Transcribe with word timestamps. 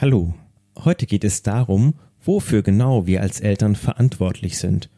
Hallo, 0.00 0.32
heute 0.82 1.04
geht 1.04 1.24
es 1.24 1.42
darum, 1.42 1.92
wofür 2.24 2.62
genau 2.62 3.06
wir 3.06 3.20
als 3.20 3.38
Eltern 3.38 3.76
verantwortlich 3.76 4.56
sind 4.56 4.88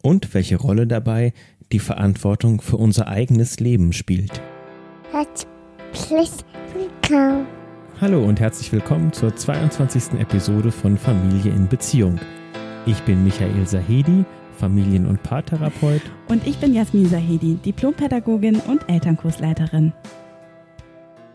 und 0.00 0.32
welche 0.32 0.54
Rolle 0.54 0.86
dabei 0.86 1.32
die 1.72 1.80
Verantwortung 1.80 2.60
für 2.60 2.76
unser 2.76 3.08
eigenes 3.08 3.58
Leben 3.58 3.92
spielt. 3.92 4.40
Herzlich 5.10 6.30
willkommen. 6.72 7.48
Hallo 8.00 8.22
und 8.22 8.38
herzlich 8.38 8.70
willkommen 8.70 9.12
zur 9.12 9.34
22. 9.34 10.20
Episode 10.20 10.70
von 10.70 10.96
Familie 10.98 11.50
in 11.50 11.66
Beziehung. 11.66 12.20
Ich 12.86 13.02
bin 13.02 13.24
Michael 13.24 13.66
Sahedi, 13.66 14.24
Familien- 14.56 15.08
und 15.08 15.20
Paartherapeut. 15.24 16.02
Und 16.28 16.46
ich 16.46 16.58
bin 16.58 16.74
Jasmin 16.74 17.08
Sahedi, 17.08 17.56
Diplompädagogin 17.56 18.60
und 18.60 18.88
Elternkursleiterin. 18.88 19.92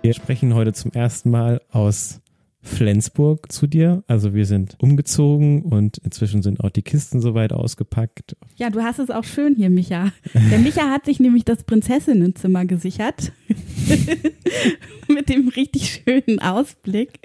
Wir 0.01 0.13
sprechen 0.13 0.53
heute 0.53 0.71
zum 0.71 0.93
ersten 0.93 1.31
Mal 1.31 1.59
aus 1.69 2.22
Flensburg 2.63 3.51
zu 3.51 3.67
dir. 3.67 4.03
Also 4.07 4.33
wir 4.33 4.45
sind 4.45 4.77
umgezogen 4.79 5.63
und 5.63 5.97
inzwischen 5.97 6.41
sind 6.41 6.61
auch 6.61 6.69
die 6.69 6.81
Kisten 6.81 7.19
soweit 7.19 7.51
ausgepackt. 7.51 8.37
Ja, 8.55 8.69
du 8.69 8.81
hast 8.81 8.99
es 8.99 9.09
auch 9.09 9.25
schön 9.25 9.55
hier, 9.55 9.69
Micha. 9.69 10.13
Der 10.33 10.59
Micha 10.59 10.89
hat 10.89 11.05
sich 11.05 11.19
nämlich 11.19 11.43
das 11.43 11.65
Prinzessinnenzimmer 11.65 12.65
gesichert. 12.65 13.33
Mit 15.09 15.27
dem 15.27 15.49
richtig 15.49 16.01
schönen 16.03 16.39
Ausblick. 16.39 17.19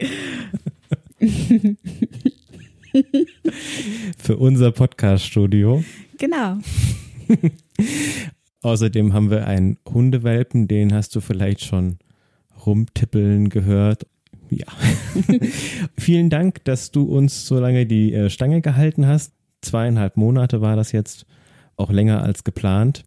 Für 4.19 4.37
unser 4.37 4.73
Podcast-Studio. 4.73 5.85
Genau. 6.19 6.59
Außerdem 8.63 9.13
haben 9.13 9.31
wir 9.31 9.47
einen 9.47 9.79
Hundewelpen, 9.89 10.67
den 10.67 10.93
hast 10.93 11.15
du 11.15 11.21
vielleicht 11.21 11.65
schon 11.65 11.99
rumtippeln 12.67 13.51
gehört. 13.51 14.05
Ja. 14.51 14.67
Vielen 15.99 16.31
Dank, 16.31 16.65
dass 16.65 16.91
du 16.91 17.05
uns 17.05 17.47
so 17.47 17.59
lange 17.59 17.87
die 17.87 18.13
äh, 18.13 18.31
Stange 18.31 18.61
gehalten 18.61 19.07
hast. 19.07 19.33
Zweieinhalb 19.63 20.17
Monate 20.17 20.61
war 20.61 20.77
das 20.77 20.93
jetzt, 20.93 21.27
auch 21.77 21.91
länger 21.91 22.23
als 22.23 22.45
geplant. 22.45 23.05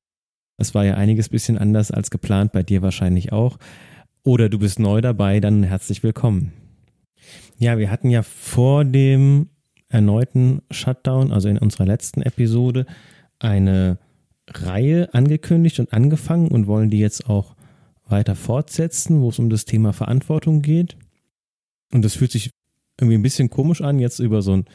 Es 0.57 0.73
war 0.73 0.85
ja 0.85 0.95
einiges 0.95 1.29
bisschen 1.29 1.57
anders 1.57 1.91
als 1.91 2.09
geplant, 2.09 2.51
bei 2.51 2.63
dir 2.63 2.81
wahrscheinlich 2.81 3.31
auch. 3.31 3.57
Oder 4.23 4.49
du 4.49 4.59
bist 4.59 4.79
neu 4.79 5.01
dabei, 5.01 5.39
dann 5.39 5.63
herzlich 5.63 6.03
willkommen. 6.03 6.53
Ja, 7.57 7.77
wir 7.77 7.91
hatten 7.91 8.09
ja 8.09 8.21
vor 8.21 8.85
dem 8.85 9.49
erneuten 9.89 10.61
Shutdown, 10.71 11.31
also 11.31 11.49
in 11.49 11.57
unserer 11.57 11.85
letzten 11.85 12.21
Episode, 12.21 12.85
eine 13.39 13.97
Reihe 14.49 15.13
angekündigt 15.13 15.79
und 15.79 15.93
angefangen 15.93 16.49
und 16.49 16.67
wollen 16.67 16.89
die 16.89 16.99
jetzt 16.99 17.29
auch 17.29 17.55
weiter 18.07 18.35
fortsetzen, 18.35 19.21
wo 19.21 19.29
es 19.29 19.39
um 19.39 19.49
das 19.49 19.65
Thema 19.65 19.93
Verantwortung 19.93 20.61
geht. 20.61 20.97
Und 21.93 22.03
das 22.03 22.15
fühlt 22.15 22.31
sich 22.31 22.51
irgendwie 22.99 23.17
ein 23.17 23.23
bisschen 23.23 23.49
komisch 23.49 23.81
an, 23.81 23.99
jetzt 23.99 24.19
über 24.19 24.41
so 24.41 24.53
ein 24.53 24.65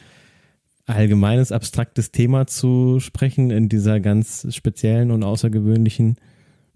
allgemeines, 0.86 1.52
abstraktes 1.52 2.12
Thema 2.12 2.46
zu 2.46 3.00
sprechen 3.00 3.50
in 3.50 3.68
dieser 3.68 4.00
ganz 4.00 4.46
speziellen 4.54 5.10
und 5.10 5.24
außergewöhnlichen 5.24 6.16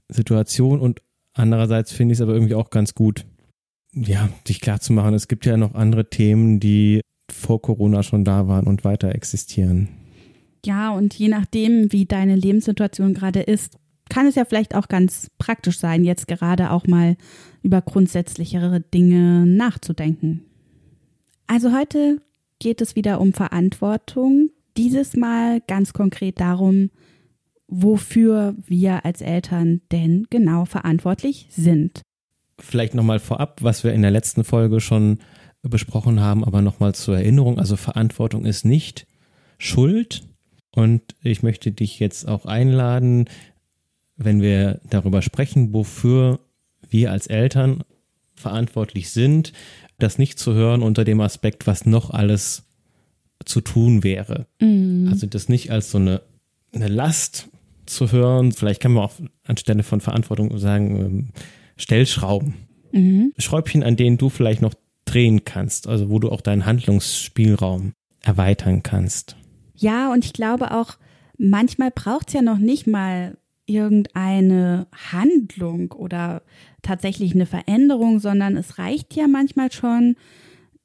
Situation. 0.08 0.80
Und 0.80 1.00
andererseits 1.32 1.92
finde 1.92 2.12
ich 2.12 2.18
es 2.18 2.22
aber 2.22 2.34
irgendwie 2.34 2.54
auch 2.54 2.70
ganz 2.70 2.94
gut, 2.94 3.24
ja, 3.92 4.28
dich 4.48 4.60
klarzumachen, 4.60 5.14
es 5.14 5.28
gibt 5.28 5.46
ja 5.46 5.56
noch 5.56 5.74
andere 5.74 6.08
Themen, 6.10 6.60
die 6.60 7.00
vor 7.30 7.60
Corona 7.60 8.02
schon 8.02 8.24
da 8.24 8.46
waren 8.46 8.66
und 8.66 8.84
weiter 8.84 9.14
existieren. 9.14 9.88
Ja, 10.64 10.90
und 10.90 11.14
je 11.14 11.28
nachdem, 11.28 11.90
wie 11.92 12.04
deine 12.04 12.36
Lebenssituation 12.36 13.14
gerade 13.14 13.40
ist, 13.40 13.78
kann 14.10 14.26
es 14.26 14.34
ja 14.34 14.44
vielleicht 14.44 14.74
auch 14.74 14.88
ganz 14.88 15.28
praktisch 15.38 15.78
sein, 15.78 16.04
jetzt 16.04 16.28
gerade 16.28 16.70
auch 16.70 16.86
mal 16.86 17.16
über 17.62 17.80
grundsätzlichere 17.80 18.80
Dinge 18.80 19.46
nachzudenken. 19.46 20.44
Also 21.46 21.72
heute 21.72 22.20
geht 22.58 22.80
es 22.80 22.94
wieder 22.94 23.20
um 23.20 23.32
Verantwortung. 23.32 24.50
Dieses 24.76 25.16
Mal 25.16 25.60
ganz 25.66 25.92
konkret 25.92 26.38
darum, 26.40 26.90
wofür 27.66 28.54
wir 28.66 29.04
als 29.04 29.22
Eltern 29.22 29.80
denn 29.90 30.26
genau 30.30 30.64
verantwortlich 30.64 31.46
sind. 31.50 32.02
Vielleicht 32.58 32.94
nochmal 32.94 33.20
vorab, 33.20 33.62
was 33.62 33.84
wir 33.84 33.92
in 33.92 34.02
der 34.02 34.10
letzten 34.10 34.44
Folge 34.44 34.80
schon 34.80 35.18
besprochen 35.62 36.20
haben, 36.20 36.44
aber 36.44 36.62
nochmal 36.62 36.94
zur 36.94 37.16
Erinnerung. 37.16 37.58
Also 37.58 37.76
Verantwortung 37.76 38.44
ist 38.44 38.64
nicht 38.64 39.06
Schuld. 39.58 40.22
Und 40.72 41.02
ich 41.22 41.42
möchte 41.42 41.72
dich 41.72 41.98
jetzt 41.98 42.28
auch 42.28 42.46
einladen, 42.46 43.28
wenn 44.22 44.42
wir 44.42 44.80
darüber 44.88 45.22
sprechen, 45.22 45.72
wofür 45.72 46.40
wir 46.88 47.10
als 47.10 47.26
Eltern 47.26 47.82
verantwortlich 48.34 49.10
sind, 49.10 49.52
das 49.98 50.18
nicht 50.18 50.38
zu 50.38 50.54
hören 50.54 50.82
unter 50.82 51.04
dem 51.04 51.20
Aspekt, 51.20 51.66
was 51.66 51.86
noch 51.86 52.10
alles 52.10 52.64
zu 53.44 53.60
tun 53.60 54.04
wäre. 54.04 54.46
Mhm. 54.60 55.08
Also 55.10 55.26
das 55.26 55.48
nicht 55.48 55.70
als 55.70 55.90
so 55.90 55.98
eine, 55.98 56.22
eine 56.72 56.88
Last 56.88 57.48
zu 57.86 58.12
hören. 58.12 58.52
Vielleicht 58.52 58.80
kann 58.80 58.92
man 58.92 59.04
auch 59.04 59.14
anstelle 59.44 59.82
von 59.82 60.00
Verantwortung 60.00 60.56
sagen, 60.58 60.96
ähm, 60.96 61.28
Stellschrauben. 61.76 62.54
Mhm. 62.92 63.32
Schräubchen, 63.38 63.82
an 63.82 63.96
denen 63.96 64.18
du 64.18 64.28
vielleicht 64.28 64.62
noch 64.62 64.74
drehen 65.04 65.44
kannst, 65.44 65.88
also 65.88 66.10
wo 66.10 66.18
du 66.18 66.30
auch 66.30 66.40
deinen 66.40 66.66
Handlungsspielraum 66.66 67.94
erweitern 68.22 68.82
kannst. 68.82 69.36
Ja, 69.74 70.12
und 70.12 70.24
ich 70.24 70.32
glaube 70.32 70.72
auch, 70.72 70.98
manchmal 71.38 71.90
braucht 71.90 72.28
es 72.28 72.34
ja 72.34 72.42
noch 72.42 72.58
nicht 72.58 72.86
mal 72.86 73.36
irgendeine 73.70 74.86
Handlung 75.12 75.92
oder 75.92 76.42
tatsächlich 76.82 77.34
eine 77.34 77.46
Veränderung, 77.46 78.18
sondern 78.18 78.56
es 78.56 78.78
reicht 78.78 79.14
ja 79.14 79.28
manchmal 79.28 79.70
schon, 79.72 80.16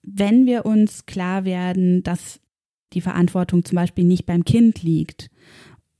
wenn 0.04 0.46
wir 0.46 0.66
uns 0.66 1.06
klar 1.06 1.46
werden, 1.46 2.04
dass 2.04 2.40
die 2.94 3.02
Verantwortung 3.02 3.66
zum 3.66 3.76
Beispiel 3.76 4.04
nicht 4.04 4.26
beim 4.26 4.46
Kind 4.46 4.84
liegt. 4.84 5.30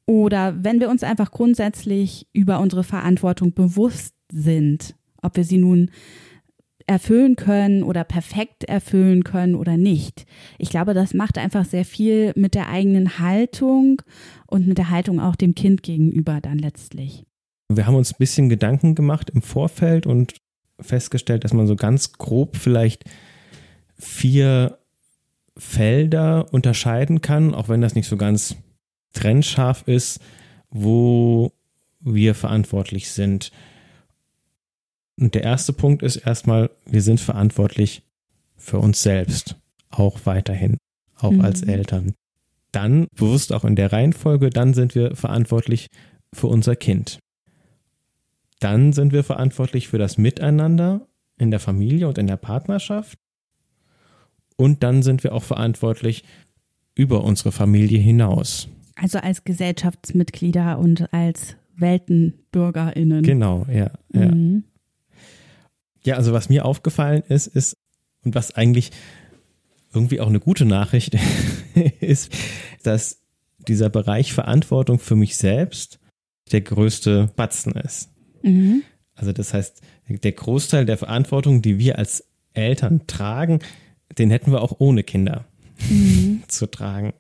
Oder 0.06 0.64
wenn 0.64 0.80
wir 0.80 0.90
uns 0.90 1.04
einfach 1.04 1.32
grundsätzlich 1.32 2.28
über 2.32 2.60
unsere 2.60 2.84
Verantwortung 2.84 3.54
bewusst 3.54 4.14
sind, 4.32 4.96
ob 5.22 5.36
wir 5.36 5.44
sie 5.44 5.58
nun 5.58 5.90
erfüllen 6.88 7.36
können 7.36 7.84
oder 7.84 8.04
perfekt 8.04 8.64
erfüllen 8.66 9.24
können 9.24 9.56
oder 9.56 9.78
nicht. 9.78 10.26
Ich 10.58 10.70
glaube, 10.70 10.94
das 10.94 11.14
macht 11.14 11.38
einfach 11.38 11.66
sehr 11.66 11.86
viel 11.86 12.32
mit 12.36 12.54
der 12.54 12.70
eigenen 12.70 13.20
Haltung 13.20 14.02
und 14.48 14.68
mit 14.68 14.78
der 14.78 14.90
Haltung 14.90 15.20
auch 15.20 15.36
dem 15.36 15.56
Kind 15.56 15.84
gegenüber 15.84 16.40
dann 16.42 16.60
letztlich. 16.60 17.26
Wir 17.70 17.88
haben 17.88 17.96
uns 17.96 18.14
ein 18.14 18.20
bisschen 18.20 18.50
Gedanken 18.50 18.94
gemacht 18.94 19.32
im 19.32 19.42
Vorfeld 19.42 20.06
und 20.06 20.36
festgestellt, 20.80 21.44
dass 21.44 21.54
man 21.54 21.68
so 21.68 21.76
ganz 21.76 22.14
grob 22.14 22.56
vielleicht 22.58 23.06
vier 23.98 24.78
Felder 25.58 26.54
unterscheiden 26.54 27.22
kann, 27.22 27.56
auch 27.56 27.70
wenn 27.70 27.82
das 27.82 27.96
nicht 27.96 28.08
so 28.08 28.18
ganz 28.18 28.58
trennscharf 29.14 29.88
ist, 29.88 30.20
wo 30.70 31.52
wir 32.02 32.36
verantwortlich 32.36 33.10
sind. 33.10 33.52
Und 35.20 35.34
der 35.36 35.44
erste 35.44 35.74
Punkt 35.74 36.04
ist 36.04 36.18
erstmal, 36.18 36.70
wir 36.86 37.02
sind 37.02 37.20
verantwortlich 37.20 38.04
für 38.58 38.80
uns 38.80 39.02
selbst, 39.02 39.56
auch 39.90 40.20
weiterhin, 40.26 40.78
auch 41.18 41.32
mhm. 41.32 41.42
als 41.42 41.62
Eltern. 41.62 42.14
Dann, 42.72 43.08
bewusst 43.16 43.54
auch 43.54 43.64
in 43.64 43.76
der 43.76 43.94
Reihenfolge, 43.94 44.50
dann 44.50 44.74
sind 44.74 44.96
wir 44.96 45.16
verantwortlich 45.16 45.88
für 46.34 46.48
unser 46.48 46.76
Kind. 46.76 47.20
Dann 48.60 48.94
sind 48.94 49.14
wir 49.14 49.24
verantwortlich 49.24 49.88
für 49.88 49.98
das 49.98 50.18
Miteinander 50.18 51.08
in 51.38 51.52
der 51.52 51.60
Familie 51.60 52.08
und 52.08 52.18
in 52.18 52.28
der 52.28 52.38
Partnerschaft. 52.38 53.18
Und 54.58 54.84
dann 54.84 55.04
sind 55.04 55.24
wir 55.24 55.34
auch 55.34 55.44
verantwortlich 55.44 56.24
über 56.96 57.24
unsere 57.24 57.52
Familie 57.52 58.00
hinaus. 58.00 58.70
Also 58.96 59.20
als 59.20 59.44
Gesellschaftsmitglieder 59.44 60.80
und 60.80 61.14
als 61.14 61.58
WeltenbürgerInnen. 61.76 63.24
Genau, 63.24 63.66
ja. 63.70 63.92
ja. 64.14 64.32
Mhm. 64.32 64.64
Ja, 66.06 66.16
also 66.16 66.34
was 66.34 66.50
mir 66.50 66.66
aufgefallen 66.66 67.24
ist, 67.28 67.48
ist, 67.48 67.78
und 68.24 68.36
was 68.36 68.56
eigentlich 68.56 68.92
irgendwie 69.94 70.20
auch 70.20 70.28
eine 70.28 70.40
gute 70.40 70.66
Nachricht 70.66 71.18
ist, 72.00 72.32
dass 72.84 73.22
dieser 73.68 73.90
Bereich 73.90 74.34
Verantwortung 74.34 75.00
für 75.00 75.16
mich 75.16 75.38
selbst 75.38 76.00
der 76.52 76.62
größte 76.62 77.32
Batzen 77.36 77.74
ist. 77.74 78.10
Mhm. 78.44 78.84
Also 79.16 79.32
das 79.32 79.54
heißt, 79.54 79.82
der 80.08 80.32
Großteil 80.32 80.86
der 80.86 80.98
Verantwortung, 80.98 81.62
die 81.62 81.80
wir 81.80 81.98
als 81.98 82.28
Eltern 82.54 83.08
tragen, 83.08 83.60
den 84.18 84.30
hätten 84.30 84.52
wir 84.52 84.62
auch 84.62 84.76
ohne 84.80 85.04
Kinder 85.04 85.46
mhm. 85.90 86.44
zu 86.48 86.68
tragen. 86.68 87.14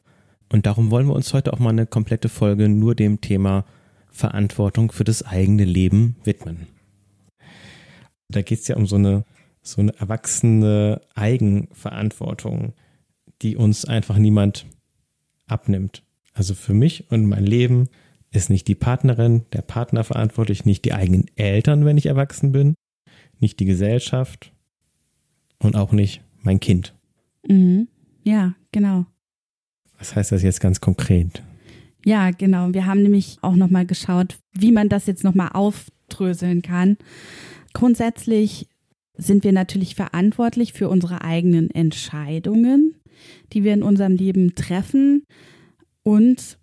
Und 0.52 0.66
darum 0.68 0.92
wollen 0.92 1.08
wir 1.08 1.16
uns 1.16 1.34
heute 1.34 1.54
auch 1.54 1.60
mal 1.60 1.70
eine 1.70 1.88
komplette 1.88 2.30
Folge 2.30 2.70
nur 2.70 2.94
dem 2.94 3.22
Thema 3.22 3.66
Verantwortung 4.12 4.92
für 4.92 5.04
das 5.04 5.24
eigene 5.24 5.66
Leben 5.66 6.18
widmen. 6.24 6.68
Da 8.36 8.42
geht 8.42 8.60
es 8.60 8.68
ja 8.68 8.76
um 8.76 8.86
so 8.86 8.98
eine, 8.98 9.24
so 9.62 9.82
eine 9.82 9.96
erwachsene 9.98 11.02
Eigenverantwortung, 11.16 12.74
die 13.42 13.56
uns 13.56 13.86
einfach 13.86 14.18
niemand 14.18 14.66
abnimmt. 15.48 16.04
Also 16.34 16.54
für 16.54 16.74
mich 16.74 17.10
und 17.12 17.26
mein 17.26 17.46
Leben 17.46 17.88
ist 18.32 18.50
nicht 18.50 18.68
die 18.68 18.76
Partnerin, 18.76 19.46
der 19.54 19.62
Partner 19.62 20.04
verantwortlich, 20.04 20.66
nicht 20.66 20.84
die 20.84 20.94
eigenen 20.94 21.26
Eltern, 21.36 21.86
wenn 21.86 21.98
ich 21.98 22.08
erwachsen 22.08 22.52
bin, 22.52 22.76
nicht 23.40 23.60
die 23.62 23.66
Gesellschaft 23.66 24.52
und 25.60 25.78
auch 25.78 25.94
nicht 25.94 26.22
mein 26.42 26.60
Kind. 26.60 26.94
Mhm. 27.48 27.88
Ja, 28.24 28.54
genau. 28.74 29.06
Was 29.98 30.14
heißt 30.16 30.34
das 30.34 30.44
jetzt 30.44 30.60
ganz 30.60 30.82
konkret? 30.82 31.42
Ja, 32.04 32.32
genau. 32.32 32.74
Wir 32.74 32.86
haben 32.86 33.02
nämlich 33.02 33.38
auch 33.42 33.56
nochmal 33.56 33.86
geschaut, 33.86 34.38
wie 34.52 34.74
man 34.74 34.90
das 34.90 35.06
jetzt 35.06 35.24
nochmal 35.24 35.52
aufdröseln 35.54 36.62
kann. 36.62 36.98
Grundsätzlich 37.76 38.68
sind 39.18 39.44
wir 39.44 39.52
natürlich 39.52 39.96
verantwortlich 39.96 40.74
für 40.74 40.90
unsere 40.90 41.22
eigenen 41.22 41.70
Entscheidungen, 41.70 42.96
die 43.54 43.64
wir 43.64 43.74
in 43.74 43.84
unserem 43.84 44.16
Leben 44.16 44.56
treffen 44.56 45.26
und 46.04 46.58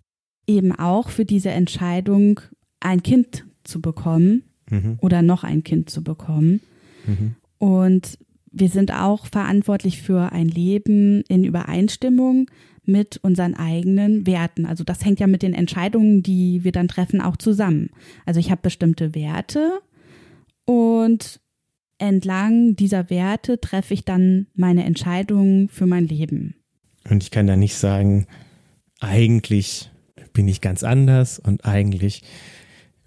eben 0.45 0.71
auch 0.73 1.09
für 1.09 1.23
diese 1.23 1.51
Entscheidung, 1.51 2.41
ein 2.79 3.01
Kind 3.01 3.45
zu 3.63 3.79
bekommen 3.79 4.43
Mhm. 4.69 4.97
oder 5.01 5.21
noch 5.21 5.43
ein 5.43 5.63
Kind 5.63 5.89
zu 5.89 6.03
bekommen. 6.03 6.61
Mhm. 7.05 7.35
Und 7.57 8.17
wir 8.51 8.69
sind 8.69 8.91
auch 8.91 9.25
verantwortlich 9.25 10.01
für 10.01 10.31
ein 10.31 10.47
Leben 10.47 11.21
in 11.27 11.43
Übereinstimmung 11.43 12.49
mit 12.85 13.19
unseren 13.23 13.55
eigenen 13.55 14.27
Werten. 14.27 14.65
Also 14.65 14.83
das 14.83 15.05
hängt 15.05 15.19
ja 15.19 15.27
mit 15.27 15.41
den 15.41 15.53
Entscheidungen, 15.53 16.23
die 16.23 16.63
wir 16.63 16.71
dann 16.71 16.87
treffen, 16.87 17.21
auch 17.21 17.37
zusammen. 17.37 17.89
Also 18.25 18.39
ich 18.39 18.51
habe 18.51 18.61
bestimmte 18.61 19.15
Werte 19.15 19.79
und 20.65 21.39
entlang 21.97 22.75
dieser 22.75 23.09
Werte 23.09 23.59
treffe 23.59 23.93
ich 23.93 24.03
dann 24.05 24.47
meine 24.55 24.83
Entscheidungen 24.83 25.69
für 25.69 25.85
mein 25.85 26.07
Leben. 26.07 26.55
Und 27.09 27.23
ich 27.23 27.31
kann 27.31 27.47
da 27.47 27.55
nicht 27.55 27.75
sagen, 27.75 28.27
eigentlich 28.99 29.91
bin 30.33 30.47
ich 30.47 30.61
ganz 30.61 30.83
anders 30.83 31.39
und 31.39 31.65
eigentlich 31.65 32.23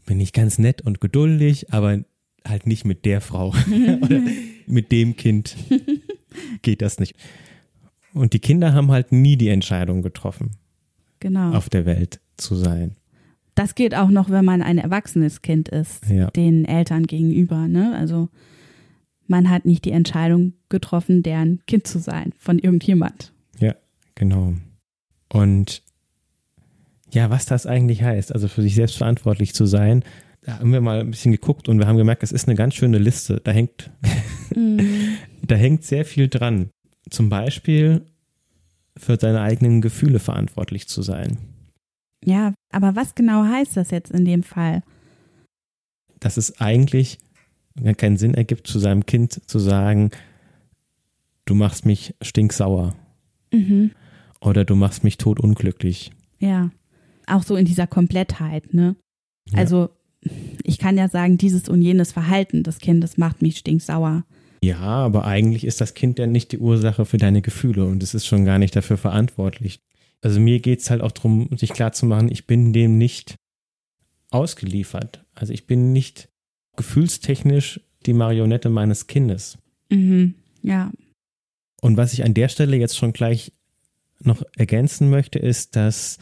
bin 0.06 0.20
ich 0.20 0.32
ganz 0.32 0.58
nett 0.58 0.82
und 0.82 1.00
geduldig, 1.00 1.72
aber 1.72 2.04
halt 2.46 2.66
nicht 2.66 2.84
mit 2.84 3.04
der 3.04 3.20
Frau 3.20 3.48
oder 4.02 4.20
mit 4.66 4.92
dem 4.92 5.16
Kind 5.16 5.56
geht 6.62 6.82
das 6.82 6.98
nicht. 7.00 7.16
Und 8.14 8.32
die 8.32 8.38
Kinder 8.38 8.72
haben 8.72 8.90
halt 8.90 9.12
nie 9.12 9.36
die 9.36 9.48
Entscheidung 9.48 10.02
getroffen, 10.02 10.52
Genau. 11.20 11.52
auf 11.52 11.68
der 11.68 11.86
Welt 11.86 12.20
zu 12.36 12.54
sein. 12.54 12.96
Das 13.56 13.74
geht 13.74 13.94
auch 13.96 14.10
noch, 14.10 14.30
wenn 14.30 14.44
man 14.44 14.62
ein 14.62 14.78
erwachsenes 14.78 15.42
Kind 15.42 15.68
ist, 15.68 16.08
Ja. 16.08 16.30
den 16.30 16.64
Eltern 16.66 17.06
gegenüber. 17.06 17.66
Ne? 17.66 17.96
Also 17.96 18.28
man 19.26 19.50
hat 19.50 19.64
nicht 19.64 19.84
die 19.84 19.90
Entscheidung 19.90 20.52
getroffen, 20.68 21.22
deren 21.24 21.60
Kind 21.66 21.86
zu 21.88 21.98
sein 21.98 22.32
von 22.38 22.58
irgendjemand. 22.60 23.32
Ja, 23.58 23.74
genau. 24.14 24.54
Und 25.32 25.82
ja, 27.10 27.30
was 27.30 27.46
das 27.46 27.66
eigentlich 27.66 28.02
heißt, 28.02 28.32
also 28.32 28.46
für 28.46 28.62
sich 28.62 28.74
selbst 28.74 28.98
verantwortlich 28.98 29.54
zu 29.54 29.64
sein, 29.66 30.04
da 30.42 30.58
haben 30.60 30.72
wir 30.72 30.80
mal 30.80 31.00
ein 31.00 31.10
bisschen 31.10 31.32
geguckt 31.32 31.68
und 31.68 31.78
wir 31.78 31.86
haben 31.88 31.96
gemerkt, 31.96 32.22
es 32.22 32.32
ist 32.32 32.46
eine 32.46 32.56
ganz 32.56 32.74
schöne 32.74 32.98
Liste. 32.98 33.40
Da 33.42 33.50
hängt, 33.52 33.90
da 35.46 35.54
hängt 35.54 35.82
sehr 35.84 36.04
viel 36.04 36.28
dran. 36.28 36.68
Zum 37.10 37.28
Beispiel 37.30 38.02
für 38.96 39.16
seine 39.18 39.40
eigenen 39.40 39.80
Gefühle 39.80 40.18
verantwortlich 40.18 40.88
zu 40.88 41.02
sein. 41.02 41.38
Ja, 42.26 42.52
aber 42.73 42.96
was 42.96 43.14
genau 43.14 43.44
heißt 43.44 43.76
das 43.76 43.90
jetzt 43.93 44.11
in 44.11 44.25
dem 44.25 44.43
Fall? 44.43 44.82
Dass 46.19 46.37
es 46.37 46.61
eigentlich 46.61 47.19
keinen 47.96 48.17
Sinn 48.17 48.34
ergibt, 48.34 48.67
zu 48.67 48.78
seinem 48.78 49.06
Kind 49.06 49.49
zu 49.49 49.58
sagen, 49.58 50.11
du 51.44 51.55
machst 51.55 51.87
mich 51.87 52.14
stinksauer 52.20 52.94
Mhm. 53.52 53.93
oder 54.40 54.64
du 54.64 54.75
machst 54.75 55.05
mich 55.05 55.19
totunglücklich. 55.19 56.11
Ja, 56.40 56.70
auch 57.28 57.44
so 57.44 57.55
in 57.55 57.64
dieser 57.64 57.87
Komplettheit, 57.87 58.75
ne? 58.75 58.96
Ja. 59.50 59.58
Also 59.58 59.90
ich 60.64 60.78
kann 60.78 60.99
ja 60.99 61.08
sagen, 61.08 61.38
dieses 61.38 61.69
und 61.69 61.81
jenes 61.81 62.11
Verhalten 62.11 62.64
des 62.64 62.78
Kindes 62.81 63.19
macht 63.19 63.40
mich 63.40 63.58
stinksauer. 63.58 64.25
Ja, 64.64 64.81
aber 64.81 65.26
eigentlich 65.26 65.64
ist 65.64 65.81
das 65.81 65.94
Kind 65.94 66.19
ja 66.19 66.26
nicht 66.26 66.50
die 66.50 66.58
Ursache 66.58 67.05
für 67.05 67.19
deine 67.19 67.40
Gefühle 67.43 67.84
und 67.87 68.02
es 68.02 68.14
ist 68.14 68.26
schon 68.26 68.44
gar 68.44 68.58
nicht 68.58 68.75
dafür 68.75 68.96
verantwortlich. 68.96 69.78
Also 70.26 70.40
mir 70.40 70.58
geht 70.58 70.81
es 70.81 70.90
halt 70.90 71.02
auch 71.02 71.12
darum, 71.12 71.56
sich 71.56 71.73
klarzumachen, 71.73 72.32
ich 72.32 72.49
bin 72.49 72.73
dem 72.73 72.99
nicht 72.99 73.37
ausgeliefert. 74.31 75.25
Also 75.37 75.52
ich 75.52 75.69
bin 75.69 75.93
nicht 75.93 76.28
gefühlstechnisch 76.75 77.81
die 78.06 78.12
Marionette 78.12 78.69
meines 78.69 79.06
Kindes. 79.06 79.56
Mhm. 79.88 80.34
Ja, 80.62 80.90
Und 81.81 81.96
was 81.96 82.12
ich 82.12 82.25
an 82.25 82.34
der 82.34 82.49
Stelle 82.49 82.76
jetzt 82.76 82.96
schon 82.96 83.12
gleich 83.12 83.52
noch 84.19 84.43
ergänzen 84.56 85.11
möchte, 85.11 85.38
ist, 85.38 85.76
dass 85.76 86.19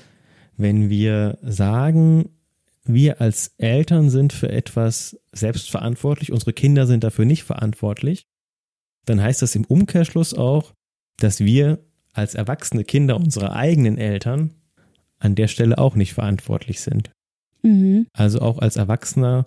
wenn 0.59 0.91
wir 0.91 1.39
sagen, 1.41 2.29
wir 2.85 3.23
als 3.23 3.55
Eltern 3.57 4.11
sind 4.11 4.35
für 4.35 4.51
etwas 4.51 5.19
selbstverantwortlich, 5.33 6.31
unsere 6.31 6.53
Kinder 6.53 6.87
sind 6.87 7.05
dafür 7.05 7.25
nicht 7.25 7.45
verantwortlich, 7.45 8.27
dann 9.07 9.23
heißt 9.23 9.41
das 9.41 9.55
im 9.55 9.65
Umkehrschluss 9.65 10.35
auch, 10.35 10.75
dass 11.17 11.41
wir 11.41 11.79
als 12.15 12.35
erwachsene 12.35 12.85
Kinder 12.85 13.17
unserer 13.17 13.55
eigenen 13.55 13.99
Eltern 13.99 14.53
an 15.19 15.35
der 15.35 15.49
Stelle 15.49 15.79
auch 15.79 15.95
nicht 15.97 16.15
verantwortlich 16.15 16.81
sind. 16.81 17.11
mhm. 17.63 18.07
Also 18.13 18.41
auch 18.41 18.59
als 18.59 18.77
Erwachsener 18.77 19.47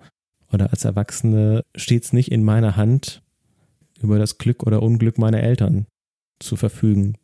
oder 0.52 0.72
als 0.72 0.86
Erwachsene 0.86 1.64
steht 1.76 2.04
es 2.04 2.14
nicht 2.14 2.32
in 2.32 2.44
meiner 2.44 2.76
Hand, 2.76 3.22
über 4.02 4.18
das 4.20 4.38
Glück 4.38 4.64
oder 4.64 4.82
Unglück 4.84 5.18
meiner 5.18 5.42
Eltern 5.42 5.86
zu 6.40 6.56
verfügen. 6.56 7.16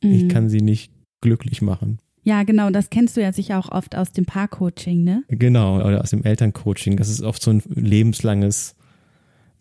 Ich 0.00 0.24
Mhm. 0.24 0.28
kann 0.28 0.48
sie 0.48 0.60
nicht 0.60 0.92
glücklich 1.20 1.62
machen. 1.62 1.98
Ja, 2.24 2.42
genau, 2.44 2.70
das 2.70 2.90
kennst 2.90 3.16
du 3.16 3.20
ja 3.22 3.32
sicher 3.32 3.58
auch 3.58 3.70
oft 3.70 3.96
aus 3.96 4.12
dem 4.12 4.24
Paarcoaching, 4.26 5.02
ne? 5.04 5.24
Genau, 5.28 5.76
oder 5.84 6.00
aus 6.02 6.10
dem 6.10 6.22
Elterncoaching. 6.24 6.96
Das 6.96 7.08
ist 7.08 7.22
oft 7.22 7.42
so 7.42 7.50
ein 7.50 7.62
lebenslanges 7.68 8.74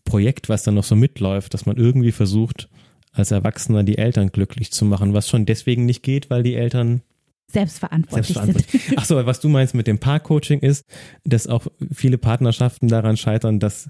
Projekt, 0.03 0.49
was 0.49 0.63
dann 0.63 0.75
noch 0.75 0.83
so 0.83 0.95
mitläuft, 0.95 1.53
dass 1.53 1.65
man 1.65 1.77
irgendwie 1.77 2.11
versucht, 2.11 2.69
als 3.11 3.31
Erwachsener 3.31 3.83
die 3.83 3.97
Eltern 3.97 4.31
glücklich 4.31 4.71
zu 4.71 4.85
machen, 4.85 5.13
was 5.13 5.27
schon 5.27 5.45
deswegen 5.45 5.85
nicht 5.85 6.03
geht, 6.03 6.29
weil 6.29 6.43
die 6.43 6.55
Eltern 6.55 7.01
Selbstverantwortlich, 7.47 8.27
selbstverantwortlich. 8.27 8.97
Ach 8.97 9.05
so, 9.05 9.25
was 9.25 9.41
du 9.41 9.49
meinst 9.49 9.75
mit 9.75 9.85
dem 9.85 9.99
Paarcoaching 9.99 10.59
ist, 10.59 10.85
dass 11.25 11.47
auch 11.47 11.67
viele 11.91 12.17
Partnerschaften 12.17 12.87
daran 12.87 13.17
scheitern, 13.17 13.59
dass 13.59 13.89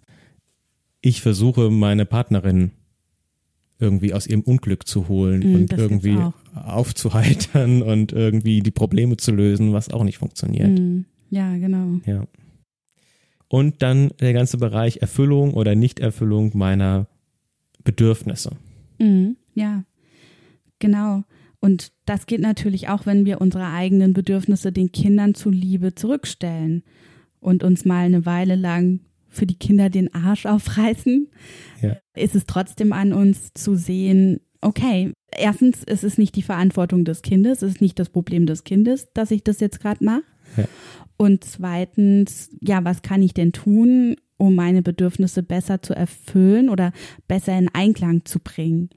ich 1.02 1.22
versuche, 1.22 1.70
meine 1.70 2.06
Partnerin 2.06 2.72
irgendwie 3.80 4.14
aus 4.14 4.28
ihrem 4.28 4.42
Unglück 4.42 4.88
zu 4.88 5.08
holen 5.08 5.40
Mm, 5.40 5.56
und 5.56 5.74
irgendwie 5.74 6.18
aufzuheitern 6.56 7.82
und 7.84 8.12
irgendwie 8.14 8.62
die 8.62 8.72
Probleme 8.72 9.18
zu 9.18 9.32
lösen, 9.32 9.74
was 9.74 9.92
auch 9.92 10.04
nicht 10.04 10.18
funktioniert. 10.18 10.78
sind. 10.78 10.80
Mhm. 10.80 11.06
Ja, 11.30 11.58
genau. 11.58 12.00
Ja. 12.06 12.28
Und 13.48 13.82
dann 13.82 14.12
der 14.20 14.34
ganze 14.34 14.58
Bereich 14.58 14.98
Erfüllung 15.02 15.54
oder 15.54 15.76
Nichterfüllung 15.76 16.52
meiner 16.56 17.08
Bedürfnisse. 17.84 18.52
Mhm. 19.02 19.36
Ja, 19.54 19.84
genau. 20.80 21.24
Und 21.60 21.92
das 22.06 22.26
geht 22.26 22.42
natürlich 22.42 22.90
auch, 22.90 23.06
wenn 23.06 23.26
wir 23.26 23.42
unsere 23.42 23.68
eigenen 23.68 24.14
Bedürfnisse 24.14 24.72
den 24.72 24.92
Kindern 24.92 25.36
zuliebe 25.36 25.94
zurückstellen 25.94 26.84
und 27.40 27.64
uns 27.64 27.86
mal 27.86 28.06
eine 28.06 28.26
Weile 28.26 28.56
lang 28.56 29.02
für 29.28 29.46
die 29.46 29.58
Kinder 29.58 29.90
den 29.90 30.14
Arsch 30.14 30.46
aufreißen, 30.46 31.28
Ja. 31.82 31.98
ist 32.16 32.36
es 32.36 32.46
trotzdem 32.46 32.94
an 32.94 33.14
uns 33.14 33.54
zu 33.54 33.76
sehen, 33.76 34.40
okay, 34.62 35.14
erstens 35.36 35.84
ist 35.84 36.04
es 36.04 36.18
nicht 36.18 36.36
die 36.36 36.42
Verantwortung 36.42 37.06
des 37.06 37.22
Kindes, 37.22 37.62
es 37.62 37.74
ist 37.76 37.82
nicht 37.82 37.98
das 38.00 38.10
Problem 38.10 38.46
des 38.46 38.64
Kindes, 38.64 39.12
dass 39.14 39.32
ich 39.32 39.44
das 39.44 39.60
jetzt 39.60 39.80
gerade 39.80 40.04
mache. 40.04 40.24
Ja. 40.58 40.66
Und 41.18 41.44
zweitens, 41.44 42.50
ja, 42.60 42.84
was 42.84 43.04
kann 43.04 43.22
ich 43.22 43.34
denn 43.34 43.54
tun, 43.54 44.16
um 44.42 44.56
meine 44.56 44.82
Bedürfnisse 44.82 45.44
besser 45.44 45.84
zu 45.84 45.94
erfüllen 45.94 46.70
oder 46.70 46.94
besser 47.28 47.56
in 47.58 47.70
Einklang 47.74 48.26
zu 48.26 48.40
bringen? 48.40 48.90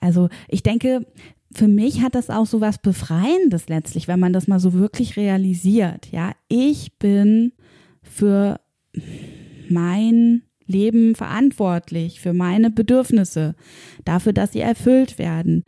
Also 0.00 0.28
ich 0.48 0.62
denke, 0.62 1.06
für 1.50 1.66
mich 1.66 2.02
hat 2.02 2.14
das 2.14 2.28
auch 2.28 2.44
so 2.44 2.60
was 2.60 2.78
Befreiendes 2.78 3.70
letztlich, 3.70 4.06
wenn 4.06 4.20
man 4.20 4.34
das 4.34 4.48
mal 4.48 4.60
so 4.60 4.74
wirklich 4.74 5.16
realisiert. 5.16 6.08
Ja, 6.12 6.32
ich 6.48 6.98
bin 6.98 7.52
für 8.02 8.60
mein 9.70 10.42
Leben 10.66 11.14
verantwortlich, 11.14 12.20
für 12.20 12.34
meine 12.34 12.70
Bedürfnisse, 12.70 13.54
dafür, 14.04 14.34
dass 14.34 14.52
sie 14.52 14.60
erfüllt 14.60 15.18
werden. 15.18 15.64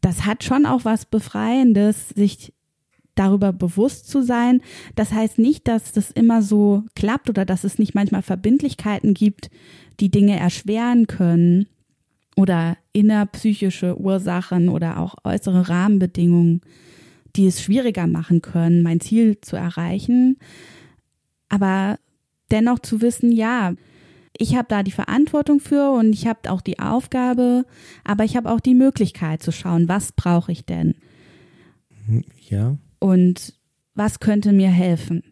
Das 0.00 0.24
hat 0.24 0.42
schon 0.42 0.64
auch 0.64 0.86
was 0.86 1.04
Befreiendes, 1.04 2.08
sich 2.10 2.54
darüber 3.18 3.52
bewusst 3.52 4.08
zu 4.08 4.22
sein. 4.22 4.60
Das 4.94 5.12
heißt 5.12 5.38
nicht, 5.38 5.68
dass 5.68 5.92
das 5.92 6.10
immer 6.10 6.42
so 6.42 6.84
klappt 6.94 7.28
oder 7.28 7.44
dass 7.44 7.64
es 7.64 7.78
nicht 7.78 7.94
manchmal 7.94 8.22
Verbindlichkeiten 8.22 9.14
gibt, 9.14 9.50
die 10.00 10.10
Dinge 10.10 10.38
erschweren 10.38 11.06
können 11.06 11.66
oder 12.36 12.76
innerpsychische 12.92 13.98
Ursachen 13.98 14.68
oder 14.68 14.98
auch 14.98 15.16
äußere 15.24 15.68
Rahmenbedingungen, 15.68 16.60
die 17.36 17.46
es 17.46 17.62
schwieriger 17.62 18.06
machen 18.06 18.42
können, 18.42 18.82
mein 18.82 19.00
Ziel 19.00 19.40
zu 19.40 19.56
erreichen. 19.56 20.38
Aber 21.48 21.98
dennoch 22.50 22.78
zu 22.78 23.00
wissen, 23.00 23.32
ja, 23.32 23.74
ich 24.36 24.54
habe 24.54 24.66
da 24.68 24.82
die 24.84 24.92
Verantwortung 24.92 25.58
für 25.58 25.90
und 25.90 26.12
ich 26.12 26.26
habe 26.28 26.50
auch 26.50 26.60
die 26.60 26.78
Aufgabe, 26.78 27.64
aber 28.04 28.24
ich 28.24 28.36
habe 28.36 28.50
auch 28.50 28.60
die 28.60 28.74
Möglichkeit 28.74 29.42
zu 29.42 29.50
schauen, 29.50 29.88
was 29.88 30.12
brauche 30.12 30.52
ich 30.52 30.64
denn 30.64 30.94
Ja. 32.48 32.78
Und 32.98 33.54
was 33.94 34.20
könnte 34.20 34.52
mir 34.52 34.70
helfen. 34.70 35.22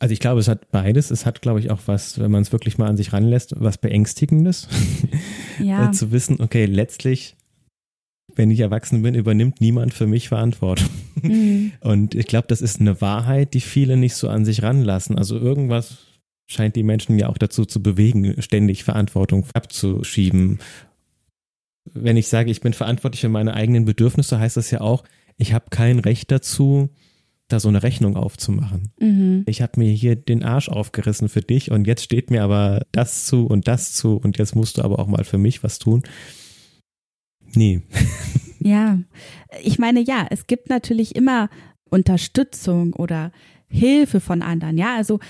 Also 0.00 0.12
ich 0.12 0.20
glaube, 0.20 0.40
es 0.40 0.48
hat 0.48 0.70
beides. 0.70 1.10
Es 1.10 1.24
hat, 1.24 1.40
glaube 1.40 1.60
ich, 1.60 1.70
auch 1.70 1.80
was, 1.86 2.18
wenn 2.18 2.30
man 2.30 2.42
es 2.42 2.52
wirklich 2.52 2.78
mal 2.78 2.88
an 2.88 2.96
sich 2.96 3.12
ranlässt, 3.12 3.54
was 3.56 3.78
Beängstigendes. 3.78 4.68
Ja, 5.60 5.88
Äh, 5.88 5.92
zu 5.92 6.10
wissen, 6.10 6.40
okay, 6.40 6.66
letztlich 6.66 7.36
wenn 8.36 8.50
ich 8.50 8.60
erwachsen 8.60 9.02
bin, 9.02 9.14
übernimmt 9.14 9.60
niemand 9.60 9.94
für 9.94 10.06
mich 10.06 10.28
Verantwortung. 10.28 10.88
Mhm. 11.22 11.72
Und 11.80 12.14
ich 12.14 12.26
glaube, 12.26 12.46
das 12.48 12.60
ist 12.60 12.80
eine 12.80 13.00
Wahrheit, 13.00 13.54
die 13.54 13.60
viele 13.60 13.96
nicht 13.96 14.14
so 14.14 14.28
an 14.28 14.44
sich 14.44 14.62
ranlassen. 14.62 15.18
Also 15.18 15.38
irgendwas 15.38 15.98
scheint 16.46 16.76
die 16.76 16.82
Menschen 16.82 17.18
ja 17.18 17.28
auch 17.28 17.38
dazu 17.38 17.64
zu 17.64 17.82
bewegen, 17.82 18.40
ständig 18.42 18.84
Verantwortung 18.84 19.46
abzuschieben. 19.54 20.58
Wenn 21.92 22.16
ich 22.16 22.28
sage, 22.28 22.50
ich 22.50 22.60
bin 22.60 22.72
verantwortlich 22.72 23.20
für 23.20 23.28
meine 23.28 23.54
eigenen 23.54 23.84
Bedürfnisse, 23.84 24.38
heißt 24.38 24.56
das 24.56 24.70
ja 24.70 24.80
auch, 24.80 25.04
ich 25.36 25.52
habe 25.52 25.66
kein 25.70 25.98
Recht 25.98 26.30
dazu, 26.30 26.90
da 27.48 27.60
so 27.60 27.68
eine 27.68 27.82
Rechnung 27.82 28.16
aufzumachen. 28.16 28.92
Mhm. 28.98 29.44
Ich 29.46 29.60
habe 29.60 29.78
mir 29.78 29.92
hier 29.92 30.16
den 30.16 30.42
Arsch 30.42 30.68
aufgerissen 30.68 31.28
für 31.28 31.42
dich 31.42 31.70
und 31.70 31.86
jetzt 31.86 32.02
steht 32.02 32.30
mir 32.30 32.42
aber 32.42 32.86
das 32.92 33.26
zu 33.26 33.46
und 33.46 33.68
das 33.68 33.92
zu 33.92 34.16
und 34.16 34.38
jetzt 34.38 34.56
musst 34.56 34.78
du 34.78 34.82
aber 34.82 34.98
auch 34.98 35.06
mal 35.06 35.24
für 35.24 35.38
mich 35.38 35.62
was 35.62 35.78
tun. 35.78 36.02
Nee. 37.54 37.82
Ja, 38.60 38.98
ich 39.62 39.78
meine, 39.78 40.00
ja, 40.00 40.26
es 40.30 40.46
gibt 40.46 40.70
natürlich 40.70 41.14
immer 41.16 41.50
Unterstützung 41.90 42.94
oder 42.94 43.30
Hilfe 43.68 44.20
von 44.20 44.40
anderen. 44.40 44.78
Ja, 44.78 44.96
also 44.96 45.20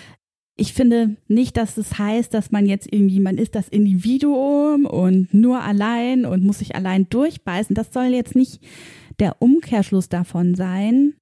ich 0.56 0.72
finde 0.72 1.16
nicht, 1.26 1.56
dass 1.56 1.76
es 1.76 1.98
heißt, 1.98 2.32
dass 2.32 2.52
man 2.52 2.64
jetzt 2.64 2.86
irgendwie, 2.92 3.18
man 3.18 3.36
ist 3.36 3.56
das 3.56 3.68
Individuum 3.68 4.86
und 4.86 5.34
nur 5.34 5.62
allein 5.62 6.26
und 6.26 6.44
muss 6.44 6.60
sich 6.60 6.76
allein 6.76 7.08
durchbeißen. 7.08 7.74
Das 7.74 7.92
soll 7.92 8.06
jetzt 8.14 8.36
nicht 8.36 8.60
der 9.20 9.40
Umkehrschluss 9.40 10.08
davon 10.08 10.54
sein, 10.54 11.14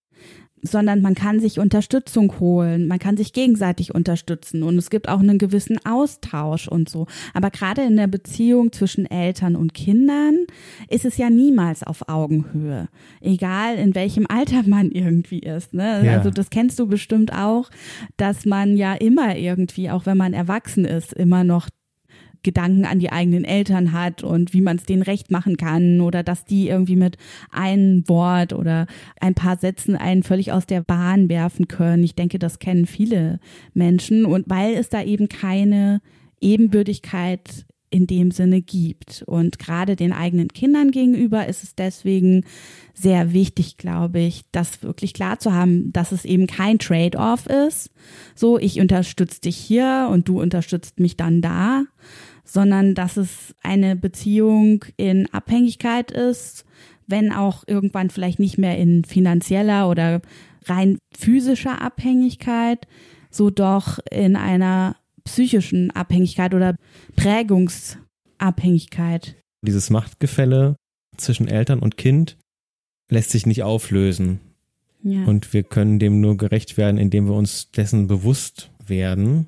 sondern 0.63 1.03
man 1.03 1.15
kann 1.15 1.41
sich 1.41 1.59
Unterstützung 1.59 2.39
holen, 2.39 2.87
man 2.87 3.01
kann 3.01 3.17
sich 3.17 3.33
gegenseitig 3.33 3.95
unterstützen 3.95 4.63
und 4.63 4.79
es 4.79 4.91
gibt 4.91 5.09
auch 5.09 5.19
einen 5.19 5.39
gewissen 5.39 5.85
Austausch 5.85 6.69
und 6.69 6.89
so. 6.89 7.07
Aber 7.35 7.51
gerade 7.51 7.83
in 7.83 7.97
der 7.97 8.07
Beziehung 8.07 8.73
zwischen 8.73 9.11
Eltern 9.11 9.57
und 9.57 9.75
Kindern 9.75 10.47
ist 10.89 11.05
es 11.05 11.17
ja 11.17 11.31
niemals 11.31 11.83
auf 11.83 12.09
Augenhöhe, 12.09 12.89
egal 13.21 13.77
in 13.77 13.95
welchem 13.97 14.27
Alter 14.29 14.63
man 14.67 14.93
irgendwie 14.93 15.41
ist. 15.41 15.75
Ne? 15.75 16.07
Ja. 16.07 16.19
Also 16.19 16.31
das 16.31 16.51
kennst 16.51 16.79
du 16.79 16.87
bestimmt 16.87 17.33
auch, 17.33 17.69
dass 18.17 18.47
man 18.47 18.77
ja 18.77 18.95
immer 18.95 19.37
irgendwie, 19.37 19.91
auch 19.91 20.07
wenn 20.07 20.17
man 20.17 20.33
erwachsen 20.33 20.85
ist, 20.85 21.13
immer 21.13 21.43
noch 21.43 21.69
Gedanken 22.43 22.85
an 22.85 22.99
die 22.99 23.13
eigenen 23.13 23.45
Eltern 23.45 23.93
hat 23.93 24.23
und 24.23 24.53
wie 24.53 24.61
man 24.61 24.77
es 24.77 24.85
denen 24.85 25.03
recht 25.03 25.31
machen 25.31 25.57
kann 25.57 26.01
oder 26.01 26.23
dass 26.23 26.45
die 26.45 26.69
irgendwie 26.69 26.97
mit 26.97 27.17
einem 27.51 28.09
Wort 28.09 28.53
oder 28.53 28.87
ein 29.21 29.35
paar 29.35 29.57
Sätzen 29.57 29.97
einen 29.97 30.23
völlig 30.23 30.53
aus 30.53 30.67
der 30.67 30.83
Bahn 30.83 31.29
werfen 31.29 31.69
können. 31.69 32.03
Ich 32.05 32.15
denke, 32.15 32.39
das 32.39 32.59
kennen 32.59 32.87
viele 32.87 33.41
Menschen 33.75 34.25
und 34.25 34.49
weil 34.49 34.75
es 34.75 34.89
da 34.89 35.03
eben 35.03 35.29
keine 35.29 36.01
Ebenbürtigkeit 36.41 37.65
in 37.93 38.07
dem 38.07 38.31
Sinne 38.31 38.63
gibt. 38.63 39.23
Und 39.27 39.59
gerade 39.59 39.97
den 39.97 40.13
eigenen 40.13 40.49
Kindern 40.49 40.91
gegenüber 40.91 41.47
ist 41.47 41.63
es 41.63 41.75
deswegen 41.75 42.45
sehr 42.95 43.33
wichtig, 43.33 43.77
glaube 43.77 44.21
ich, 44.21 44.43
das 44.51 44.83
wirklich 44.83 45.13
klar 45.15 45.39
zu 45.39 45.53
haben, 45.53 45.93
dass 45.93 46.11
es 46.11 46.25
eben 46.25 46.47
kein 46.47 46.79
Trade-off 46.79 47.47
ist. 47.47 47.91
So, 48.35 48.59
ich 48.59 48.81
unterstütze 48.81 49.43
dich 49.43 49.57
hier 49.57 50.09
und 50.11 50.29
du 50.29 50.41
unterstützt 50.41 50.99
mich 51.01 51.17
dann 51.17 51.43
da, 51.43 51.85
sondern 52.45 52.95
dass 52.95 53.17
es 53.17 53.55
eine 53.63 53.97
Beziehung 53.97 54.85
in 54.97 55.33
Abhängigkeit 55.33 56.11
ist, 56.11 56.65
wenn 57.07 57.33
auch 57.33 57.65
irgendwann 57.67 58.11
vielleicht 58.11 58.39
nicht 58.39 58.59
mehr 58.59 58.77
in 58.79 59.05
finanzieller 59.05 59.89
oder 59.89 60.21
rein 60.67 60.99
physischer 61.17 61.81
Abhängigkeit, 61.81 62.87
so 63.31 63.49
doch 63.51 63.99
in 64.11 64.37
einer 64.37 64.97
psychischen 65.25 65.91
Abhängigkeit 65.93 66.55
oder 66.55 66.77
Prägungsabhängigkeit. 67.17 69.37
Dieses 69.65 69.91
Machtgefälle 69.91 70.77
zwischen 71.17 71.49
Eltern 71.49 71.79
und 71.79 71.97
Kind 71.97 72.37
lässt 73.11 73.31
sich 73.31 73.47
nicht 73.47 73.63
auflösen. 73.63 74.41
Ja. 75.03 75.25
Und 75.25 75.53
wir 75.53 75.63
können 75.63 75.99
dem 75.99 76.21
nur 76.21 76.37
gerecht 76.37 76.77
werden, 76.77 76.99
indem 76.99 77.27
wir 77.27 77.35
uns 77.35 77.71
dessen 77.71 78.07
bewusst 78.07 78.71
werden 78.87 79.47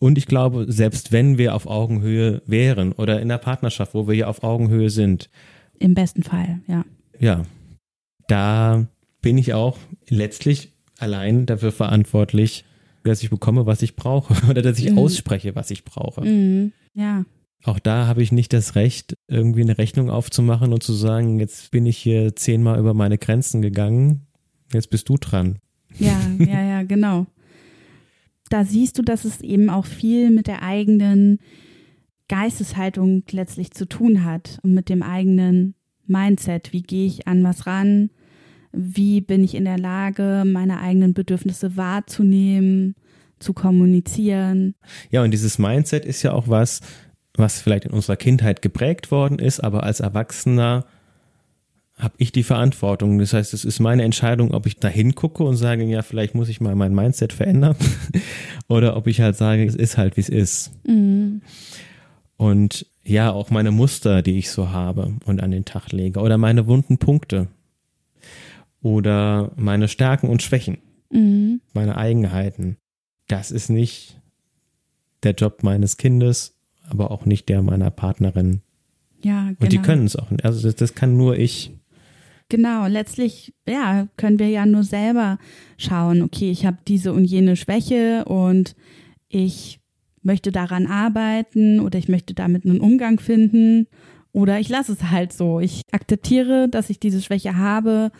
und 0.00 0.16
ich 0.16 0.26
glaube, 0.26 0.64
selbst 0.68 1.12
wenn 1.12 1.36
wir 1.36 1.54
auf 1.54 1.66
Augenhöhe 1.66 2.42
wären 2.46 2.92
oder 2.92 3.20
in 3.20 3.28
der 3.28 3.38
Partnerschaft, 3.38 3.92
wo 3.94 4.08
wir 4.08 4.14
ja 4.14 4.26
auf 4.28 4.42
Augenhöhe 4.42 4.88
sind. 4.88 5.28
Im 5.78 5.94
besten 5.94 6.22
Fall, 6.22 6.60
ja. 6.66 6.84
Ja. 7.18 7.44
Da 8.26 8.86
bin 9.20 9.36
ich 9.36 9.52
auch 9.52 9.76
letztlich 10.08 10.72
allein 10.98 11.44
dafür 11.44 11.70
verantwortlich, 11.70 12.64
dass 13.04 13.22
ich 13.22 13.28
bekomme, 13.28 13.66
was 13.66 13.82
ich 13.82 13.94
brauche 13.94 14.34
oder 14.50 14.62
dass 14.62 14.78
ich 14.78 14.90
mhm. 14.90 14.98
ausspreche, 14.98 15.54
was 15.54 15.70
ich 15.70 15.84
brauche. 15.84 16.22
Mhm. 16.22 16.72
Ja. 16.94 17.26
Auch 17.64 17.78
da 17.78 18.06
habe 18.06 18.22
ich 18.22 18.32
nicht 18.32 18.54
das 18.54 18.76
Recht, 18.76 19.14
irgendwie 19.28 19.60
eine 19.60 19.76
Rechnung 19.76 20.08
aufzumachen 20.08 20.72
und 20.72 20.82
zu 20.82 20.94
sagen, 20.94 21.40
jetzt 21.40 21.70
bin 21.72 21.84
ich 21.84 21.98
hier 21.98 22.34
zehnmal 22.34 22.78
über 22.78 22.94
meine 22.94 23.18
Grenzen 23.18 23.60
gegangen, 23.60 24.26
jetzt 24.72 24.88
bist 24.88 25.10
du 25.10 25.18
dran. 25.18 25.58
Ja, 25.98 26.18
ja, 26.38 26.62
ja, 26.62 26.82
genau 26.84 27.26
da 28.50 28.64
siehst 28.64 28.98
du, 28.98 29.02
dass 29.02 29.24
es 29.24 29.40
eben 29.40 29.70
auch 29.70 29.86
viel 29.86 30.30
mit 30.30 30.46
der 30.46 30.62
eigenen 30.62 31.38
Geisteshaltung 32.28 33.22
letztlich 33.30 33.70
zu 33.70 33.88
tun 33.88 34.24
hat 34.24 34.58
und 34.62 34.74
mit 34.74 34.88
dem 34.88 35.02
eigenen 35.02 35.74
Mindset. 36.06 36.72
Wie 36.72 36.82
gehe 36.82 37.06
ich 37.06 37.26
an 37.26 37.42
was 37.42 37.66
ran? 37.66 38.10
Wie 38.72 39.20
bin 39.20 39.42
ich 39.42 39.54
in 39.54 39.64
der 39.64 39.78
Lage, 39.78 40.44
meine 40.46 40.80
eigenen 40.80 41.14
Bedürfnisse 41.14 41.76
wahrzunehmen, 41.76 42.94
zu 43.38 43.52
kommunizieren? 43.52 44.74
Ja, 45.10 45.22
und 45.22 45.30
dieses 45.30 45.58
Mindset 45.58 46.04
ist 46.04 46.22
ja 46.22 46.32
auch 46.32 46.48
was, 46.48 46.80
was 47.34 47.60
vielleicht 47.60 47.86
in 47.86 47.92
unserer 47.92 48.16
Kindheit 48.16 48.62
geprägt 48.62 49.10
worden 49.10 49.38
ist, 49.38 49.60
aber 49.60 49.84
als 49.84 50.00
Erwachsener 50.00 50.86
habe 52.00 52.14
ich 52.18 52.32
die 52.32 52.42
Verantwortung. 52.42 53.18
Das 53.18 53.32
heißt, 53.32 53.54
es 53.54 53.64
ist 53.64 53.80
meine 53.80 54.02
Entscheidung, 54.02 54.52
ob 54.52 54.66
ich 54.66 54.76
da 54.76 54.88
hingucke 54.88 55.42
und 55.44 55.56
sage, 55.56 55.84
ja, 55.84 56.02
vielleicht 56.02 56.34
muss 56.34 56.48
ich 56.48 56.60
mal 56.60 56.74
mein 56.74 56.94
Mindset 56.94 57.32
verändern 57.32 57.76
oder 58.68 58.96
ob 58.96 59.06
ich 59.06 59.20
halt 59.20 59.36
sage, 59.36 59.64
es 59.64 59.74
ist 59.74 59.98
halt, 59.98 60.16
wie 60.16 60.22
es 60.22 60.28
ist. 60.28 60.72
Mhm. 60.86 61.42
Und 62.36 62.86
ja, 63.04 63.30
auch 63.30 63.50
meine 63.50 63.70
Muster, 63.70 64.22
die 64.22 64.38
ich 64.38 64.50
so 64.50 64.70
habe 64.70 65.14
und 65.26 65.42
an 65.42 65.50
den 65.50 65.64
Tag 65.64 65.92
lege 65.92 66.20
oder 66.20 66.38
meine 66.38 66.66
wunden 66.66 66.98
Punkte 66.98 67.48
oder 68.82 69.52
meine 69.56 69.88
Stärken 69.88 70.28
und 70.28 70.42
Schwächen, 70.42 70.78
mhm. 71.10 71.60
meine 71.72 71.96
Eigenheiten. 71.96 72.76
Das 73.28 73.50
ist 73.50 73.68
nicht 73.68 74.20
der 75.22 75.32
Job 75.32 75.62
meines 75.62 75.96
Kindes, 75.96 76.56
aber 76.88 77.10
auch 77.10 77.26
nicht 77.26 77.48
der 77.48 77.62
meiner 77.62 77.90
Partnerin. 77.90 78.62
Ja, 79.22 79.44
genau. 79.44 79.56
Und 79.60 79.72
die 79.72 79.76
genau. 79.76 79.86
können 79.86 80.06
es 80.06 80.16
auch 80.16 80.30
nicht. 80.30 80.44
Also 80.44 80.62
das, 80.62 80.76
das 80.76 80.94
kann 80.94 81.16
nur 81.16 81.36
ich. 81.36 81.72
Genau, 82.50 82.88
letztlich 82.88 83.54
ja, 83.66 84.08
können 84.16 84.40
wir 84.40 84.48
ja 84.48 84.66
nur 84.66 84.82
selber 84.82 85.38
schauen, 85.78 86.20
okay, 86.20 86.50
ich 86.50 86.66
habe 86.66 86.78
diese 86.86 87.12
und 87.12 87.24
jene 87.24 87.54
Schwäche 87.54 88.24
und 88.24 88.74
ich 89.28 89.78
möchte 90.22 90.50
daran 90.50 90.88
arbeiten 90.88 91.78
oder 91.78 91.98
ich 91.98 92.08
möchte 92.08 92.34
damit 92.34 92.64
einen 92.64 92.80
Umgang 92.80 93.20
finden 93.20 93.86
oder 94.32 94.58
ich 94.58 94.68
lasse 94.68 94.92
es 94.92 95.04
halt 95.04 95.32
so. 95.32 95.60
Ich 95.60 95.82
akzeptiere, 95.92 96.68
dass 96.68 96.90
ich 96.90 96.98
diese 96.98 97.22
Schwäche 97.22 97.56
habe 97.56 98.10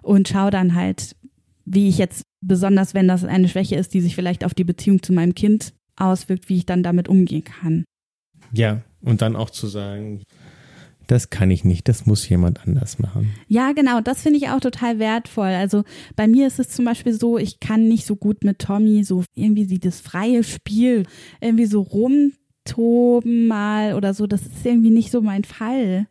und 0.00 0.28
schaue 0.28 0.52
dann 0.52 0.76
halt, 0.76 1.16
wie 1.64 1.88
ich 1.88 1.98
jetzt, 1.98 2.22
besonders 2.40 2.94
wenn 2.94 3.08
das 3.08 3.24
eine 3.24 3.48
Schwäche 3.48 3.74
ist, 3.74 3.94
die 3.94 4.00
sich 4.00 4.14
vielleicht 4.14 4.44
auf 4.44 4.54
die 4.54 4.64
Beziehung 4.64 5.02
zu 5.02 5.12
meinem 5.12 5.34
Kind 5.34 5.74
auswirkt, 5.96 6.48
wie 6.48 6.58
ich 6.58 6.66
dann 6.66 6.84
damit 6.84 7.08
umgehen 7.08 7.42
kann. 7.42 7.84
Ja, 8.52 8.82
und 9.00 9.22
dann 9.22 9.34
auch 9.34 9.50
zu 9.50 9.66
sagen, 9.66 10.22
das 11.06 11.30
kann 11.30 11.50
ich 11.50 11.64
nicht, 11.64 11.88
das 11.88 12.06
muss 12.06 12.28
jemand 12.28 12.66
anders 12.66 12.98
machen. 12.98 13.30
Ja, 13.48 13.72
genau, 13.72 14.00
das 14.00 14.22
finde 14.22 14.38
ich 14.38 14.48
auch 14.48 14.60
total 14.60 14.98
wertvoll. 14.98 15.48
Also 15.48 15.84
bei 16.16 16.26
mir 16.26 16.46
ist 16.46 16.58
es 16.58 16.70
zum 16.70 16.84
Beispiel 16.84 17.12
so, 17.12 17.38
ich 17.38 17.60
kann 17.60 17.88
nicht 17.88 18.06
so 18.06 18.16
gut 18.16 18.44
mit 18.44 18.58
Tommy 18.58 19.04
so 19.04 19.24
irgendwie 19.34 19.78
das 19.78 20.00
freie 20.00 20.44
Spiel 20.44 21.04
irgendwie 21.40 21.66
so 21.66 21.80
rumtoben 21.82 23.46
mal 23.46 23.94
oder 23.94 24.14
so. 24.14 24.26
Das 24.26 24.42
ist 24.42 24.64
irgendwie 24.64 24.90
nicht 24.90 25.10
so 25.10 25.20
mein 25.20 25.44
Fall. 25.44 26.06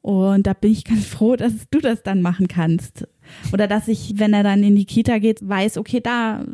Und 0.00 0.46
da 0.46 0.52
bin 0.52 0.72
ich 0.72 0.84
ganz 0.84 1.06
froh, 1.06 1.36
dass 1.36 1.52
du 1.70 1.80
das 1.80 2.02
dann 2.02 2.22
machen 2.22 2.48
kannst. 2.48 3.08
Oder 3.52 3.66
dass 3.66 3.88
ich, 3.88 4.18
wenn 4.18 4.34
er 4.34 4.42
dann 4.42 4.62
in 4.62 4.76
die 4.76 4.84
Kita 4.84 5.18
geht, 5.18 5.46
weiß, 5.46 5.78
okay, 5.78 6.00
da, 6.00 6.44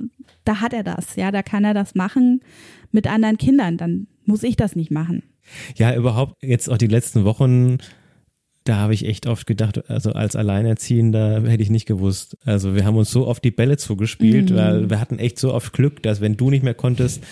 da 0.44 0.60
hat 0.60 0.72
er 0.72 0.84
das. 0.84 1.16
Ja, 1.16 1.30
da 1.32 1.42
kann 1.42 1.64
er 1.64 1.74
das 1.74 1.94
machen 1.94 2.42
mit 2.92 3.06
anderen 3.06 3.38
Kindern. 3.38 3.76
Dann 3.76 4.06
muss 4.24 4.42
ich 4.42 4.56
das 4.56 4.76
nicht 4.76 4.90
machen. 4.90 5.22
Ja, 5.76 5.94
überhaupt 5.94 6.42
jetzt 6.42 6.68
auch 6.68 6.78
die 6.78 6.86
letzten 6.86 7.24
Wochen, 7.24 7.78
da 8.64 8.76
habe 8.76 8.94
ich 8.94 9.06
echt 9.06 9.26
oft 9.26 9.46
gedacht, 9.46 9.90
also 9.90 10.12
als 10.12 10.36
Alleinerziehender 10.36 11.42
hätte 11.48 11.62
ich 11.62 11.70
nicht 11.70 11.86
gewusst. 11.86 12.36
Also 12.44 12.74
wir 12.74 12.84
haben 12.84 12.96
uns 12.96 13.10
so 13.10 13.26
oft 13.26 13.42
die 13.42 13.50
Bälle 13.50 13.76
zugespielt, 13.76 14.50
mhm. 14.50 14.56
weil 14.56 14.90
wir 14.90 15.00
hatten 15.00 15.18
echt 15.18 15.38
so 15.38 15.54
oft 15.54 15.72
Glück, 15.72 16.02
dass 16.02 16.20
wenn 16.20 16.36
du 16.36 16.50
nicht 16.50 16.62
mehr 16.62 16.74
konntest, 16.74 17.24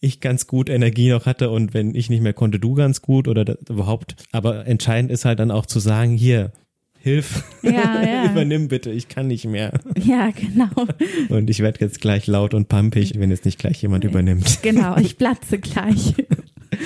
ich 0.00 0.20
ganz 0.20 0.46
gut 0.46 0.68
Energie 0.68 1.10
noch 1.10 1.26
hatte 1.26 1.50
und 1.50 1.74
wenn 1.74 1.94
ich 1.94 2.10
nicht 2.10 2.22
mehr 2.22 2.32
konnte, 2.32 2.58
du 2.58 2.74
ganz 2.74 3.02
gut 3.02 3.28
oder 3.28 3.44
das, 3.44 3.58
überhaupt. 3.68 4.16
Aber 4.32 4.66
entscheidend 4.66 5.10
ist 5.10 5.24
halt 5.24 5.38
dann 5.38 5.50
auch 5.50 5.66
zu 5.66 5.78
sagen, 5.78 6.16
hier, 6.16 6.52
hilf, 6.98 7.44
ja, 7.62 8.02
ja. 8.02 8.24
übernimm 8.30 8.68
bitte, 8.68 8.90
ich 8.90 9.08
kann 9.08 9.26
nicht 9.26 9.46
mehr. 9.46 9.72
Ja, 9.98 10.30
genau. 10.30 10.86
Und 11.28 11.50
ich 11.50 11.60
werde 11.60 11.80
jetzt 11.80 12.00
gleich 12.00 12.26
laut 12.26 12.54
und 12.54 12.68
pampig, 12.68 13.12
wenn 13.18 13.30
jetzt 13.30 13.44
nicht 13.44 13.58
gleich 13.58 13.80
jemand 13.82 14.04
übernimmt. 14.04 14.60
Genau, 14.62 14.96
ich 14.96 15.16
platze 15.16 15.58
gleich. 15.58 16.14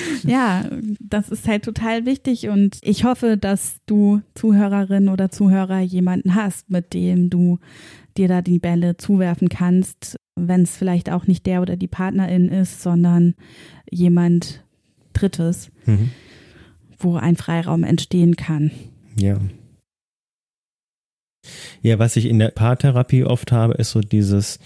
ja, 0.22 0.64
das 1.00 1.30
ist 1.30 1.46
halt 1.46 1.64
total 1.64 2.06
wichtig 2.06 2.48
und 2.48 2.78
ich 2.82 3.04
hoffe, 3.04 3.36
dass 3.36 3.76
du 3.86 4.22
Zuhörerin 4.34 5.08
oder 5.08 5.30
Zuhörer 5.30 5.80
jemanden 5.80 6.34
hast, 6.34 6.70
mit 6.70 6.94
dem 6.94 7.30
du 7.30 7.58
dir 8.16 8.28
da 8.28 8.42
die 8.42 8.58
Bälle 8.58 8.96
zuwerfen 8.96 9.48
kannst, 9.48 10.16
wenn 10.36 10.62
es 10.62 10.76
vielleicht 10.76 11.10
auch 11.10 11.26
nicht 11.26 11.46
der 11.46 11.62
oder 11.62 11.76
die 11.76 11.88
Partnerin 11.88 12.48
ist, 12.48 12.82
sondern 12.82 13.34
jemand 13.90 14.64
Drittes, 15.12 15.70
mhm. 15.86 16.10
wo 16.98 17.16
ein 17.16 17.36
Freiraum 17.36 17.84
entstehen 17.84 18.36
kann. 18.36 18.70
Ja. 19.16 19.38
Ja, 21.82 21.98
was 21.98 22.16
ich 22.16 22.26
in 22.26 22.38
der 22.38 22.48
Paartherapie 22.48 23.24
oft 23.24 23.52
habe, 23.52 23.74
ist 23.74 23.90
so 23.90 24.00
dieses, 24.00 24.58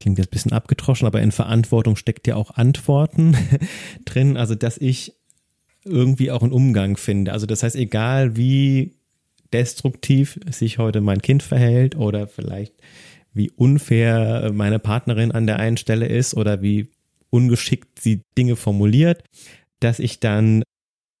klingt 0.00 0.18
jetzt 0.18 0.28
ein 0.28 0.32
bisschen 0.32 0.52
abgetroschen, 0.52 1.06
aber 1.06 1.20
in 1.20 1.32
Verantwortung 1.32 1.96
steckt 1.96 2.26
ja 2.26 2.36
auch 2.36 2.52
Antworten 2.52 3.36
drin. 4.04 4.36
Also, 4.36 4.54
dass 4.54 4.78
ich 4.78 5.14
irgendwie 5.84 6.30
auch 6.30 6.42
einen 6.42 6.52
Umgang 6.52 6.96
finde. 6.96 7.32
Also, 7.32 7.46
das 7.46 7.62
heißt, 7.62 7.76
egal 7.76 8.36
wie 8.36 8.96
destruktiv 9.52 10.38
sich 10.50 10.78
heute 10.78 11.00
mein 11.00 11.22
Kind 11.22 11.42
verhält 11.42 11.96
oder 11.96 12.26
vielleicht 12.26 12.74
wie 13.32 13.50
unfair 13.50 14.50
meine 14.52 14.78
Partnerin 14.78 15.32
an 15.32 15.46
der 15.46 15.58
einen 15.58 15.76
Stelle 15.76 16.06
ist 16.06 16.34
oder 16.34 16.62
wie 16.62 16.88
ungeschickt 17.30 18.00
sie 18.00 18.22
Dinge 18.36 18.56
formuliert, 18.56 19.22
dass 19.78 19.98
ich 19.98 20.20
dann 20.20 20.62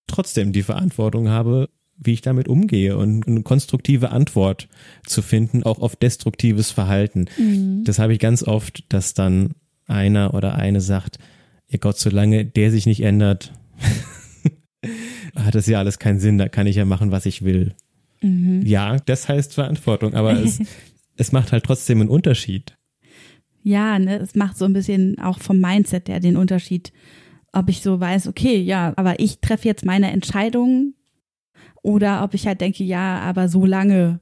trotzdem 0.06 0.52
die 0.52 0.62
Verantwortung 0.62 1.28
habe, 1.28 1.68
wie 2.02 2.14
ich 2.14 2.22
damit 2.22 2.48
umgehe 2.48 2.96
und 2.96 3.28
eine 3.28 3.42
konstruktive 3.42 4.10
Antwort 4.10 4.68
zu 5.04 5.22
finden, 5.22 5.62
auch 5.62 5.78
auf 5.78 5.96
destruktives 5.96 6.70
Verhalten. 6.70 7.26
Mhm. 7.38 7.84
Das 7.84 7.98
habe 7.98 8.14
ich 8.14 8.18
ganz 8.18 8.42
oft, 8.42 8.84
dass 8.88 9.14
dann 9.14 9.50
einer 9.86 10.34
oder 10.34 10.54
eine 10.54 10.80
sagt, 10.80 11.18
ihr 11.68 11.78
Gott, 11.78 11.98
solange 11.98 12.46
der 12.46 12.70
sich 12.70 12.86
nicht 12.86 13.02
ändert, 13.02 13.52
hat 15.34 15.54
das 15.54 15.66
ja 15.66 15.78
alles 15.78 15.98
keinen 15.98 16.20
Sinn, 16.20 16.38
da 16.38 16.48
kann 16.48 16.66
ich 16.66 16.76
ja 16.76 16.86
machen, 16.86 17.10
was 17.10 17.26
ich 17.26 17.42
will. 17.42 17.74
Mhm. 18.22 18.62
Ja, 18.64 18.96
das 18.98 19.28
heißt 19.28 19.54
Verantwortung, 19.54 20.14
aber 20.14 20.32
es, 20.32 20.60
es 21.16 21.32
macht 21.32 21.52
halt 21.52 21.64
trotzdem 21.64 22.00
einen 22.00 22.10
Unterschied. 22.10 22.76
Ja, 23.62 23.98
ne, 23.98 24.18
es 24.18 24.34
macht 24.34 24.56
so 24.56 24.64
ein 24.64 24.72
bisschen 24.72 25.18
auch 25.18 25.38
vom 25.38 25.60
Mindset 25.60 26.08
der 26.08 26.20
den 26.20 26.38
Unterschied, 26.38 26.92
ob 27.52 27.68
ich 27.68 27.82
so 27.82 28.00
weiß, 28.00 28.26
okay, 28.26 28.56
ja, 28.56 28.94
aber 28.96 29.20
ich 29.20 29.40
treffe 29.40 29.68
jetzt 29.68 29.84
meine 29.84 30.10
Entscheidung 30.10 30.94
oder 31.82 32.22
ob 32.22 32.34
ich 32.34 32.46
halt 32.46 32.60
denke, 32.60 32.84
ja, 32.84 33.20
aber 33.20 33.48
solange 33.48 34.20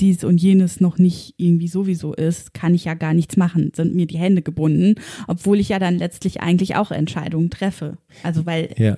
dies 0.00 0.24
und 0.24 0.40
jenes 0.40 0.80
noch 0.80 0.98
nicht 0.98 1.34
irgendwie 1.36 1.68
sowieso 1.68 2.14
ist, 2.14 2.54
kann 2.54 2.74
ich 2.74 2.86
ja 2.86 2.94
gar 2.94 3.14
nichts 3.14 3.36
machen, 3.36 3.72
sind 3.74 3.94
mir 3.94 4.06
die 4.06 4.18
Hände 4.18 4.42
gebunden, 4.42 4.94
obwohl 5.28 5.60
ich 5.60 5.68
ja 5.68 5.78
dann 5.78 5.98
letztlich 5.98 6.40
eigentlich 6.40 6.76
auch 6.76 6.90
Entscheidungen 6.90 7.50
treffe. 7.50 7.98
Also 8.22 8.46
weil 8.46 8.74
ja. 8.78 8.96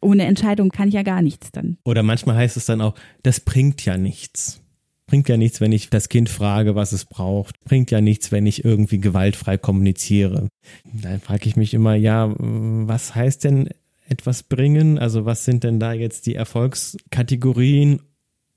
ohne 0.00 0.24
Entscheidung 0.24 0.70
kann 0.70 0.88
ich 0.88 0.94
ja 0.94 1.02
gar 1.02 1.22
nichts 1.22 1.50
dann. 1.52 1.78
Oder 1.84 2.02
manchmal 2.02 2.36
heißt 2.36 2.56
es 2.56 2.66
dann 2.66 2.80
auch, 2.80 2.94
das 3.22 3.40
bringt 3.40 3.84
ja 3.84 3.96
nichts. 3.96 4.62
Bringt 5.08 5.28
ja 5.28 5.36
nichts, 5.36 5.60
wenn 5.60 5.70
ich 5.70 5.88
das 5.88 6.08
Kind 6.08 6.28
frage, 6.28 6.74
was 6.74 6.90
es 6.92 7.04
braucht. 7.04 7.62
Bringt 7.64 7.92
ja 7.92 8.00
nichts, 8.00 8.32
wenn 8.32 8.44
ich 8.44 8.64
irgendwie 8.64 8.98
gewaltfrei 8.98 9.56
kommuniziere. 9.56 10.48
Dann 10.84 11.20
frage 11.20 11.48
ich 11.48 11.54
mich 11.54 11.74
immer, 11.74 11.94
ja, 11.94 12.34
was 12.38 13.14
heißt 13.14 13.44
denn 13.44 13.68
etwas 14.08 14.42
bringen? 14.42 14.98
Also 14.98 15.24
was 15.24 15.44
sind 15.44 15.64
denn 15.64 15.80
da 15.80 15.92
jetzt 15.92 16.26
die 16.26 16.34
Erfolgskategorien? 16.34 18.02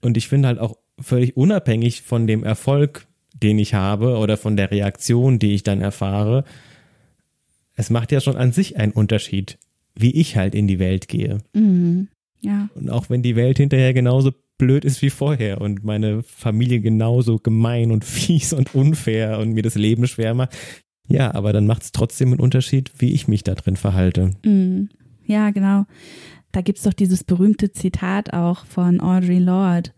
Und 0.02 0.18
ich 0.18 0.28
finde 0.28 0.48
halt 0.48 0.60
auch 0.60 0.78
völlig 1.00 1.36
unabhängig 1.38 2.02
von 2.02 2.28
dem 2.28 2.44
Erfolg, 2.44 3.08
den 3.34 3.60
ich 3.60 3.74
habe 3.74 4.18
oder 4.18 4.38
von 4.38 4.58
der 4.58 4.72
Reaktion, 4.72 5.40
die 5.40 5.54
ich 5.54 5.64
dann 5.64 5.82
erfahre, 5.82 6.44
es 7.76 7.90
macht 7.90 8.12
ja 8.12 8.20
schon 8.20 8.36
an 8.36 8.52
sich 8.52 8.78
einen 8.78 8.92
Unterschied, 8.92 9.58
wie 9.96 10.12
ich 10.12 10.36
halt 10.36 10.54
in 10.54 10.68
die 10.68 10.80
Welt 10.80 11.08
gehe. 11.08 11.38
Mhm. 11.54 12.10
Ja. 12.42 12.70
Und 12.76 12.90
auch 12.90 13.10
wenn 13.10 13.22
die 13.22 13.36
Welt 13.36 13.58
hinterher 13.58 13.94
genauso 13.94 14.32
blöd 14.58 14.84
ist 14.84 15.02
wie 15.02 15.10
vorher 15.10 15.62
und 15.62 15.84
meine 15.84 16.22
Familie 16.24 16.82
genauso 16.82 17.38
gemein 17.38 17.92
und 17.92 18.06
fies 18.06 18.54
und 18.54 18.76
unfair 18.76 19.40
und 19.40 19.54
mir 19.54 19.64
das 19.64 19.76
Leben 19.76 20.08
schwer 20.08 20.34
macht. 20.34 20.56
Ja, 21.08 21.34
aber 21.34 21.54
dann 21.54 21.66
macht 21.66 21.84
es 21.84 21.92
trotzdem 21.92 22.30
einen 22.30 22.40
Unterschied, 22.40 22.92
wie 23.00 23.14
ich 23.14 23.28
mich 23.28 23.44
da 23.44 23.56
drin 23.56 23.78
verhalte. 23.78 24.32
Mhm. 24.46 24.90
Ja, 25.30 25.52
genau. 25.52 25.86
Da 26.52 26.62
gibt's 26.62 26.82
doch 26.82 26.94
dieses 26.94 27.24
berühmte 27.24 27.72
Zitat 27.72 28.34
auch 28.34 28.66
von 28.66 29.00
Audre 29.00 29.38
Lorde, 29.38 29.92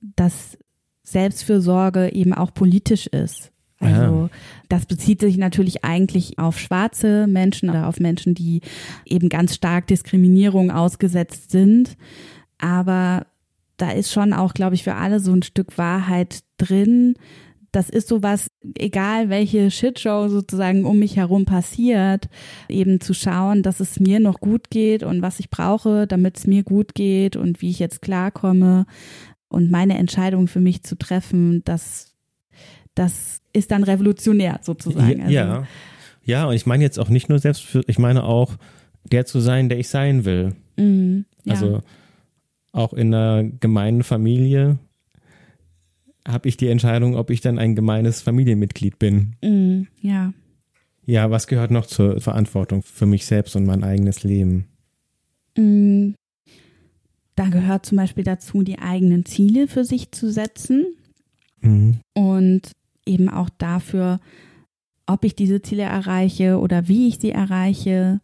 dass 0.00 0.56
Selbstfürsorge 1.02 2.12
eben 2.12 2.32
auch 2.32 2.54
politisch 2.54 3.08
ist. 3.08 3.50
Also 3.80 4.30
das 4.68 4.86
bezieht 4.86 5.20
sich 5.20 5.36
natürlich 5.36 5.84
eigentlich 5.84 6.38
auf 6.38 6.58
schwarze 6.58 7.26
Menschen 7.26 7.68
oder 7.68 7.88
auf 7.88 8.00
Menschen, 8.00 8.34
die 8.34 8.62
eben 9.04 9.28
ganz 9.28 9.54
stark 9.54 9.88
Diskriminierung 9.88 10.70
ausgesetzt 10.70 11.50
sind. 11.50 11.96
Aber 12.58 13.26
da 13.76 13.90
ist 13.90 14.12
schon 14.12 14.32
auch, 14.32 14.54
glaube 14.54 14.76
ich, 14.76 14.84
für 14.84 14.94
alle 14.94 15.18
so 15.20 15.32
ein 15.32 15.42
Stück 15.42 15.76
Wahrheit 15.78 16.40
drin, 16.58 17.16
das 17.72 17.90
ist 17.90 18.08
sowas, 18.08 18.48
egal 18.76 19.28
welche 19.28 19.70
Shitshow 19.70 20.28
sozusagen 20.28 20.84
um 20.84 20.98
mich 20.98 21.16
herum 21.16 21.44
passiert, 21.44 22.28
eben 22.68 23.00
zu 23.00 23.14
schauen, 23.14 23.62
dass 23.62 23.80
es 23.80 24.00
mir 24.00 24.20
noch 24.20 24.40
gut 24.40 24.70
geht 24.70 25.02
und 25.02 25.22
was 25.22 25.40
ich 25.40 25.50
brauche, 25.50 26.06
damit 26.06 26.38
es 26.38 26.46
mir 26.46 26.62
gut 26.62 26.94
geht 26.94 27.36
und 27.36 27.60
wie 27.62 27.70
ich 27.70 27.78
jetzt 27.78 28.02
klarkomme 28.02 28.86
und 29.48 29.70
meine 29.70 29.96
Entscheidung 29.98 30.48
für 30.48 30.60
mich 30.60 30.82
zu 30.82 30.96
treffen, 30.96 31.62
das, 31.64 32.14
das 32.94 33.40
ist 33.52 33.70
dann 33.70 33.84
revolutionär 33.84 34.60
sozusagen. 34.62 35.22
Also, 35.22 35.34
ja, 35.34 35.64
ja, 36.24 36.46
und 36.46 36.54
ich 36.54 36.66
meine 36.66 36.82
jetzt 36.82 36.98
auch 36.98 37.08
nicht 37.08 37.28
nur 37.28 37.38
selbst 37.38 37.62
für, 37.62 37.82
ich 37.86 37.98
meine 37.98 38.24
auch 38.24 38.56
der 39.04 39.26
zu 39.26 39.40
sein, 39.40 39.68
der 39.68 39.78
ich 39.78 39.88
sein 39.88 40.24
will. 40.24 40.54
Mhm, 40.76 41.24
ja. 41.44 41.52
Also 41.54 41.82
auch 42.72 42.92
in 42.92 43.14
einer 43.14 43.44
gemeinen 43.44 44.02
Familie 44.02 44.78
habe 46.26 46.48
ich 46.48 46.56
die 46.56 46.68
Entscheidung, 46.68 47.16
ob 47.16 47.30
ich 47.30 47.40
dann 47.40 47.58
ein 47.58 47.74
gemeines 47.74 48.20
Familienmitglied 48.22 48.98
bin. 48.98 49.36
Mm, 49.42 49.86
ja. 50.00 50.32
Ja, 51.04 51.30
was 51.30 51.46
gehört 51.46 51.70
noch 51.70 51.86
zur 51.86 52.20
Verantwortung 52.20 52.82
für 52.82 53.06
mich 53.06 53.26
selbst 53.26 53.54
und 53.54 53.64
mein 53.64 53.84
eigenes 53.84 54.24
Leben? 54.24 54.66
Mm, 55.56 56.10
da 57.36 57.48
gehört 57.48 57.86
zum 57.86 57.96
Beispiel 57.96 58.24
dazu, 58.24 58.62
die 58.62 58.78
eigenen 58.78 59.24
Ziele 59.24 59.68
für 59.68 59.84
sich 59.84 60.10
zu 60.10 60.30
setzen 60.32 60.86
mhm. 61.60 62.00
und 62.14 62.72
eben 63.04 63.28
auch 63.28 63.50
dafür, 63.50 64.20
ob 65.06 65.24
ich 65.24 65.36
diese 65.36 65.62
Ziele 65.62 65.84
erreiche 65.84 66.58
oder 66.58 66.88
wie 66.88 67.06
ich 67.08 67.18
sie 67.18 67.30
erreiche. 67.30 68.20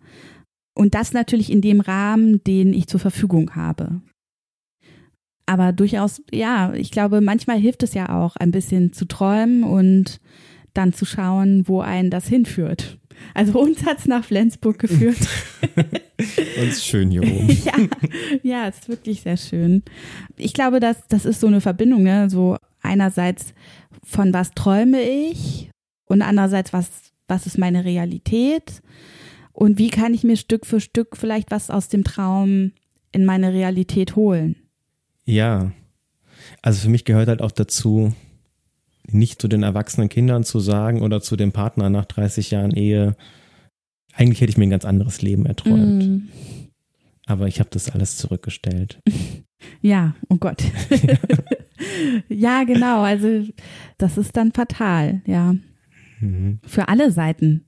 Und 0.75 0.95
das 0.95 1.13
natürlich 1.13 1.53
in 1.53 1.61
dem 1.61 1.81
Rahmen, 1.81 2.43
den 2.45 2.73
ich 2.73 2.89
zur 2.89 2.99
Verfügung 2.99 3.55
habe 3.55 4.01
aber 5.47 5.73
durchaus, 5.73 6.23
ja, 6.33 6.73
ich 6.75 6.91
glaube, 6.91 7.21
manchmal 7.21 7.59
hilft 7.59 7.83
es 7.83 7.95
ja 7.95 8.21
auch, 8.21 8.37
ein 8.37 8.51
bisschen 8.51 8.93
zu 8.93 9.07
träumen 9.07 9.65
und 9.65 10.21
dann 10.75 10.93
zu 10.93 11.05
schauen, 11.05 11.69
wo 11.69 11.81
einen 11.81 12.11
das 12.11 12.27
hinführt. 12.27 12.99
Also 13.35 13.61
uns 13.61 13.85
hat 13.85 13.99
es 13.99 14.07
nach 14.07 14.25
Flensburg 14.25 14.79
geführt. 14.79 15.19
uns 16.61 16.85
schön 16.85 17.11
hier 17.11 17.23
oben. 17.23 17.49
ja, 17.65 17.75
ja, 18.43 18.69
es 18.69 18.81
ist 18.81 18.89
wirklich 18.89 19.23
sehr 19.23 19.37
schön. 19.37 19.83
Ich 20.37 20.55
glaube, 20.55 20.81
dass 20.81 21.07
das 21.09 21.25
ist 21.25 21.41
so 21.41 21.47
eine 21.47 21.61
Verbindung, 21.61 22.03
ne? 22.03 22.31
So 22.31 22.57
einerseits 22.81 23.55
von 24.05 24.33
was 24.33 24.53
träume 24.53 25.01
ich 25.03 25.71
und 26.07 26.23
andererseits 26.23 26.73
was 26.73 27.13
was 27.29 27.47
ist 27.47 27.59
meine 27.59 27.85
Realität 27.85 28.83
und 29.53 29.79
wie 29.79 29.91
kann 29.91 30.15
ich 30.15 30.25
mir 30.25 30.37
Stück 30.37 30.67
für 30.67 30.81
Stück 30.81 31.17
vielleicht 31.17 31.51
was 31.51 31.71
aus 31.71 31.89
dem 31.89 32.05
Traum 32.05 32.73
in 33.13 33.25
meine 33.25 33.53
Realität 33.53 34.17
holen. 34.17 34.57
Ja. 35.25 35.73
Also 36.61 36.81
für 36.81 36.89
mich 36.89 37.05
gehört 37.05 37.29
halt 37.29 37.43
auch 37.43 37.53
dazu, 37.53 38.15
nicht 39.09 39.41
zu 39.41 39.49
den 39.49 39.63
erwachsenen 39.63 40.09
Kindern 40.09 40.45
zu 40.45 40.61
sagen 40.61 41.03
oder 41.03 41.21
zu 41.21 41.37
dem 41.37 41.53
Partner 41.53 41.91
nach 41.91 42.05
30 42.05 42.51
Jahren 42.51 42.73
Ehe, 42.73 43.17
eigentlich 44.15 44.41
hätte 44.41 44.51
ich 44.51 44.59
mir 44.59 44.67
ein 44.67 44.71
ganz 44.71 44.85
anderes 44.85 45.23
Leben 45.23 45.47
erträumt. 45.47 46.05
Mm. 46.05 46.29
Aber 47.27 47.49
ich 47.49 47.61
habe 47.61 47.71
das 47.71 47.91
alles 47.91 48.17
zurückgestellt. 48.17 49.01
Ja, 49.81 50.17
oh 50.29 50.39
Gott. 50.39 50.61
ja, 52.29 52.65
genau. 52.65 53.03
Also 53.03 53.47
das 53.97 54.19
ist 54.19 54.37
dann 54.37 54.51
fatal, 54.51 55.23
ja. 55.25 55.55
Mhm. 56.19 56.59
Für 56.67 56.89
alle 56.89 57.13
Seiten. 57.13 57.65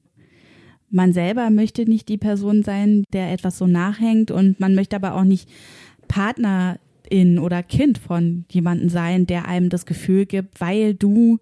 Man 0.91 1.13
selber 1.13 1.51
möchte 1.51 1.89
nicht 1.89 2.09
die 2.09 2.19
Person 2.19 2.65
sein, 2.65 3.05
der 3.13 3.33
etwas 3.33 3.59
so 3.59 3.69
nachhängt 3.69 4.33
und 4.33 4.59
man 4.59 4.75
möchte 4.75 4.97
aber 4.97 5.15
auch 5.15 5.23
nicht 5.23 5.49
Partner 6.09 6.81
in 7.09 7.39
oder 7.39 7.63
Kind 7.63 7.99
von 7.99 8.45
jemandem 8.51 8.89
sein, 8.89 9.27
der 9.27 9.47
einem 9.47 9.69
das 9.69 9.87
Gefühl 9.87 10.27
gibt, 10.27 10.61
weil 10.61 10.95
du 10.95 11.39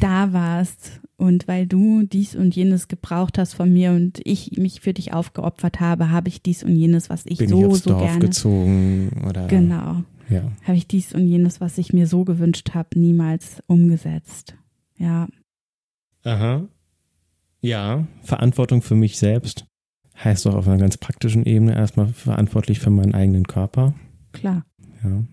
da 0.00 0.32
warst 0.32 1.00
und 1.16 1.48
weil 1.48 1.66
du 1.66 2.02
dies 2.02 2.34
und 2.34 2.54
jenes 2.54 2.88
gebraucht 2.88 3.38
hast 3.38 3.54
von 3.54 3.72
mir 3.72 3.92
und 3.92 4.20
ich 4.24 4.58
mich 4.58 4.80
für 4.80 4.92
dich 4.92 5.12
aufgeopfert 5.12 5.80
habe, 5.80 6.10
habe 6.10 6.28
ich 6.28 6.42
dies 6.42 6.62
und 6.62 6.74
jenes, 6.74 7.08
was 7.10 7.24
ich 7.26 7.38
Bin 7.38 7.48
so 7.48 7.60
ich 7.60 7.66
aufs 7.66 7.82
so 7.84 7.90
Dorf 7.90 8.02
gerne 8.02 8.18
gezogen 8.18 9.10
oder 9.28 9.46
genau 9.46 10.02
ja. 10.32 10.52
habe 10.64 10.76
ich 10.76 10.86
dies 10.86 11.14
und 11.14 11.26
jenes, 11.26 11.60
was 11.60 11.78
ich 11.78 11.92
mir 11.92 12.06
so 12.06 12.24
gewünscht 12.24 12.74
habe, 12.74 12.98
niemals 12.98 13.62
umgesetzt. 13.66 14.56
Ja. 14.96 15.28
Aha. 16.24 16.66
Ja, 17.60 18.06
Verantwortung 18.22 18.82
für 18.82 18.94
mich 18.94 19.18
selbst. 19.18 19.66
heißt 20.22 20.46
auch 20.46 20.54
auf 20.54 20.68
einer 20.68 20.78
ganz 20.78 20.96
praktischen 20.96 21.44
Ebene 21.44 21.74
erstmal 21.74 22.08
verantwortlich 22.08 22.80
für 22.80 22.90
meinen 22.90 23.14
eigenen 23.14 23.46
Körper. 23.46 23.94
Klar. 24.32 24.64
Ja. 25.02 25.24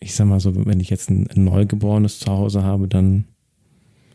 Ich 0.00 0.14
sag 0.14 0.26
mal 0.26 0.40
so, 0.40 0.66
wenn 0.66 0.80
ich 0.80 0.90
jetzt 0.90 1.10
ein 1.10 1.28
Neugeborenes 1.34 2.18
zu 2.18 2.30
Hause 2.32 2.62
habe, 2.64 2.88
dann 2.88 3.24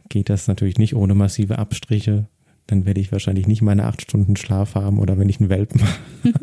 geht 0.09 0.29
das 0.29 0.47
natürlich 0.47 0.77
nicht 0.77 0.95
ohne 0.95 1.15
massive 1.15 1.57
Abstriche. 1.59 2.27
Dann 2.65 2.85
werde 2.85 2.99
ich 2.99 3.11
wahrscheinlich 3.13 3.47
nicht 3.47 3.61
meine 3.61 3.85
acht 3.85 4.01
Stunden 4.01 4.35
Schlaf 4.35 4.75
haben 4.75 4.99
oder 4.99 5.17
wenn 5.17 5.29
ich 5.29 5.39
einen 5.39 5.49
Welpen 5.49 5.81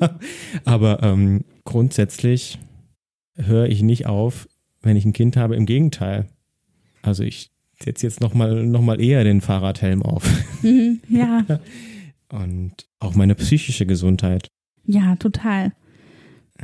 habe. 0.01 0.19
Aber 0.65 1.03
ähm, 1.03 1.45
grundsätzlich 1.65 2.59
höre 3.37 3.67
ich 3.67 3.83
nicht 3.83 4.07
auf, 4.07 4.49
wenn 4.81 4.97
ich 4.97 5.05
ein 5.05 5.13
Kind 5.13 5.37
habe. 5.37 5.57
Im 5.57 5.67
Gegenteil. 5.67 6.29
Also 7.03 7.23
ich 7.23 7.51
setze 7.83 8.07
jetzt 8.07 8.21
nochmal 8.23 8.65
noch 8.65 8.81
mal 8.81 8.99
eher 9.01 9.25
den 9.25 9.43
Fahrradhelm 9.43 10.03
auf. 10.03 10.25
Mhm, 10.63 11.01
ja, 11.09 11.45
Und 12.31 12.73
auch 12.99 13.15
meine 13.15 13.35
psychische 13.35 13.87
Gesundheit. 13.87 14.49
ja, 14.87 15.15
total. 15.17 15.73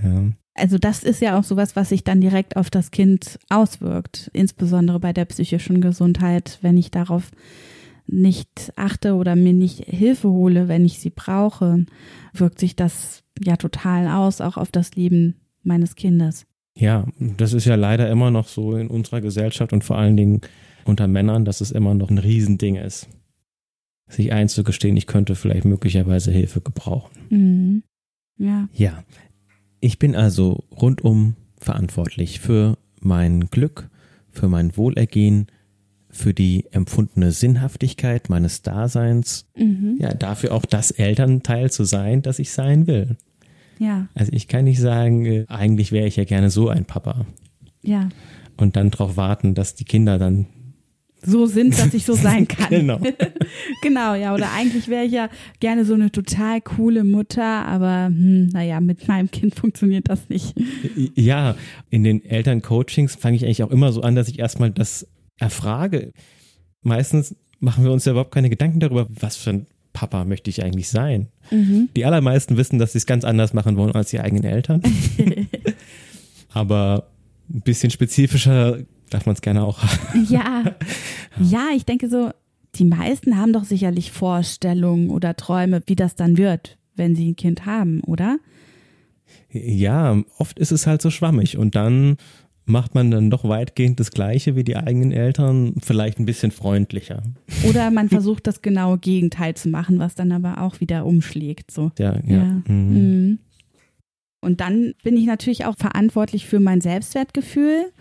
Ja. 0.02 0.32
Also 0.60 0.78
das 0.78 1.02
ist 1.02 1.20
ja 1.20 1.38
auch 1.38 1.44
sowas, 1.44 1.76
was 1.76 1.88
sich 1.88 2.04
dann 2.04 2.20
direkt 2.20 2.56
auf 2.56 2.70
das 2.70 2.90
Kind 2.90 3.38
auswirkt, 3.48 4.30
insbesondere 4.32 5.00
bei 5.00 5.12
der 5.12 5.24
psychischen 5.24 5.80
Gesundheit, 5.80 6.58
wenn 6.62 6.76
ich 6.76 6.90
darauf 6.90 7.30
nicht 8.06 8.72
achte 8.76 9.14
oder 9.14 9.36
mir 9.36 9.52
nicht 9.52 9.84
Hilfe 9.84 10.28
hole, 10.28 10.68
wenn 10.68 10.84
ich 10.84 10.98
sie 10.98 11.10
brauche, 11.10 11.84
wirkt 12.32 12.58
sich 12.58 12.76
das 12.76 13.22
ja 13.42 13.56
total 13.56 14.08
aus, 14.08 14.40
auch 14.40 14.56
auf 14.56 14.70
das 14.70 14.94
Leben 14.94 15.36
meines 15.62 15.94
Kindes. 15.94 16.46
Ja, 16.76 17.06
das 17.18 17.52
ist 17.52 17.66
ja 17.66 17.74
leider 17.74 18.10
immer 18.10 18.30
noch 18.30 18.48
so 18.48 18.76
in 18.76 18.88
unserer 18.88 19.20
Gesellschaft 19.20 19.72
und 19.72 19.84
vor 19.84 19.98
allen 19.98 20.16
Dingen 20.16 20.40
unter 20.84 21.08
Männern, 21.08 21.44
dass 21.44 21.60
es 21.60 21.70
immer 21.70 21.94
noch 21.94 22.10
ein 22.10 22.18
Riesending 22.18 22.76
ist. 22.76 23.08
Sich 24.08 24.32
einzugestehen, 24.32 24.96
ich 24.96 25.06
könnte 25.06 25.36
vielleicht 25.36 25.64
möglicherweise 25.64 26.32
Hilfe 26.32 26.60
gebrauchen. 26.60 27.12
Mhm. 27.30 27.82
Ja, 28.38 28.68
Ja, 28.72 29.04
ich 29.80 29.98
bin 29.98 30.14
also 30.14 30.64
rundum 30.70 31.34
verantwortlich 31.58 32.40
für 32.40 32.76
mein 33.00 33.48
Glück, 33.50 33.88
für 34.30 34.48
mein 34.48 34.76
Wohlergehen, 34.76 35.46
für 36.10 36.34
die 36.34 36.66
empfundene 36.72 37.32
Sinnhaftigkeit 37.32 38.28
meines 38.28 38.62
Daseins, 38.62 39.46
mhm. 39.56 39.96
ja, 40.00 40.12
dafür 40.12 40.52
auch 40.52 40.66
das 40.66 40.90
Elternteil 40.90 41.70
zu 41.70 41.84
sein, 41.84 42.22
das 42.22 42.38
ich 42.38 42.50
sein 42.52 42.86
will. 42.86 43.16
ja, 43.78 44.08
Also 44.14 44.32
ich 44.32 44.48
kann 44.48 44.64
nicht 44.64 44.80
sagen, 44.80 45.24
äh, 45.24 45.44
eigentlich 45.48 45.92
wäre 45.92 46.06
ich 46.06 46.16
ja 46.16 46.24
gerne 46.24 46.50
so 46.50 46.68
ein 46.68 46.84
Papa 46.84 47.26
ja. 47.82 48.08
und 48.56 48.76
dann 48.76 48.90
darauf 48.90 49.16
warten, 49.16 49.54
dass 49.54 49.74
die 49.74 49.84
Kinder 49.84 50.18
dann 50.18 50.46
So 51.22 51.46
sind, 51.46 51.78
dass 51.78 51.92
ich 51.94 52.04
so 52.04 52.14
sein 52.14 52.48
kann. 52.48 52.68
genau. 52.70 53.00
Genau, 53.82 54.14
ja. 54.14 54.34
Oder 54.34 54.52
eigentlich 54.52 54.88
wäre 54.88 55.04
ich 55.04 55.12
ja 55.12 55.28
gerne 55.58 55.84
so 55.84 55.94
eine 55.94 56.10
total 56.10 56.60
coole 56.60 57.04
Mutter, 57.04 57.66
aber 57.66 58.06
hm, 58.06 58.48
naja, 58.48 58.80
mit 58.80 59.08
meinem 59.08 59.30
Kind 59.30 59.54
funktioniert 59.54 60.08
das 60.08 60.28
nicht. 60.28 60.54
Ja, 61.14 61.56
in 61.90 62.04
den 62.04 62.24
Elterncoachings 62.24 63.16
fange 63.16 63.36
ich 63.36 63.44
eigentlich 63.44 63.62
auch 63.62 63.70
immer 63.70 63.92
so 63.92 64.02
an, 64.02 64.14
dass 64.14 64.28
ich 64.28 64.38
erstmal 64.38 64.70
das 64.70 65.06
erfrage. 65.38 66.12
Meistens 66.82 67.34
machen 67.58 67.84
wir 67.84 67.92
uns 67.92 68.04
ja 68.04 68.12
überhaupt 68.12 68.32
keine 68.32 68.50
Gedanken 68.50 68.80
darüber, 68.80 69.06
was 69.08 69.36
für 69.36 69.50
ein 69.50 69.66
Papa 69.92 70.24
möchte 70.24 70.50
ich 70.50 70.62
eigentlich 70.62 70.88
sein. 70.88 71.28
Die 71.96 72.04
allermeisten 72.04 72.56
wissen, 72.56 72.78
dass 72.78 72.92
sie 72.92 72.98
es 72.98 73.06
ganz 73.06 73.24
anders 73.24 73.52
machen 73.52 73.76
wollen 73.76 73.92
als 73.94 74.10
die 74.10 74.20
eigenen 74.20 74.44
Eltern. 74.44 74.82
Aber 76.52 77.08
ein 77.52 77.62
bisschen 77.62 77.90
spezifischer 77.90 78.78
darf 79.10 79.26
man 79.26 79.34
es 79.34 79.42
gerne 79.42 79.64
auch 79.64 79.82
haben. 79.82 80.26
Ja, 80.28 80.64
ja, 81.40 81.68
ich 81.74 81.84
denke 81.84 82.08
so, 82.08 82.30
die 82.76 82.84
meisten 82.84 83.36
haben 83.36 83.52
doch 83.52 83.64
sicherlich 83.64 84.12
Vorstellungen 84.12 85.10
oder 85.10 85.36
Träume, 85.36 85.82
wie 85.86 85.96
das 85.96 86.14
dann 86.14 86.38
wird, 86.38 86.78
wenn 86.94 87.16
sie 87.16 87.30
ein 87.30 87.36
Kind 87.36 87.66
haben, 87.66 88.00
oder? 88.02 88.38
Ja, 89.50 90.22
oft 90.38 90.58
ist 90.58 90.72
es 90.72 90.86
halt 90.86 91.02
so 91.02 91.10
schwammig 91.10 91.58
und 91.58 91.74
dann 91.74 92.16
macht 92.66 92.94
man 92.94 93.10
dann 93.10 93.30
doch 93.30 93.48
weitgehend 93.48 93.98
das 94.00 94.10
Gleiche 94.12 94.54
wie 94.54 94.64
die 94.64 94.76
eigenen 94.76 95.12
Eltern, 95.12 95.74
vielleicht 95.82 96.18
ein 96.18 96.26
bisschen 96.26 96.52
freundlicher. 96.52 97.22
Oder 97.68 97.90
man 97.90 98.08
versucht 98.08 98.46
das 98.46 98.62
genaue 98.62 98.98
Gegenteil 98.98 99.54
zu 99.54 99.68
machen, 99.68 99.98
was 99.98 100.14
dann 100.14 100.32
aber 100.32 100.62
auch 100.62 100.80
wieder 100.80 101.04
umschlägt. 101.04 101.70
So. 101.70 101.90
Ja, 101.98 102.16
ja. 102.26 102.36
Ja. 102.36 102.62
Mhm. 102.68 102.92
Mhm. 102.92 103.38
Und 104.40 104.60
dann 104.60 104.94
bin 105.02 105.16
ich 105.16 105.26
natürlich 105.26 105.66
auch 105.66 105.76
verantwortlich 105.76 106.46
für 106.46 106.60
mein 106.60 106.80
Selbstwertgefühl 106.80 107.92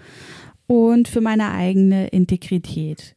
und 0.70 1.08
für 1.08 1.20
meine 1.20 1.52
eigene 1.52 2.08
Integrität. 2.10 3.16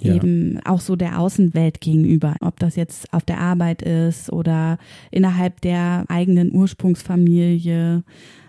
Ja. 0.00 0.14
Eben 0.14 0.60
auch 0.64 0.80
so 0.80 0.96
der 0.96 1.18
Außenwelt 1.20 1.80
gegenüber, 1.80 2.34
ob 2.40 2.58
das 2.58 2.76
jetzt 2.76 3.12
auf 3.12 3.24
der 3.24 3.38
Arbeit 3.38 3.82
ist 3.82 4.32
oder 4.32 4.78
innerhalb 5.10 5.60
der 5.60 6.04
eigenen 6.08 6.52
Ursprungsfamilie 6.52 8.02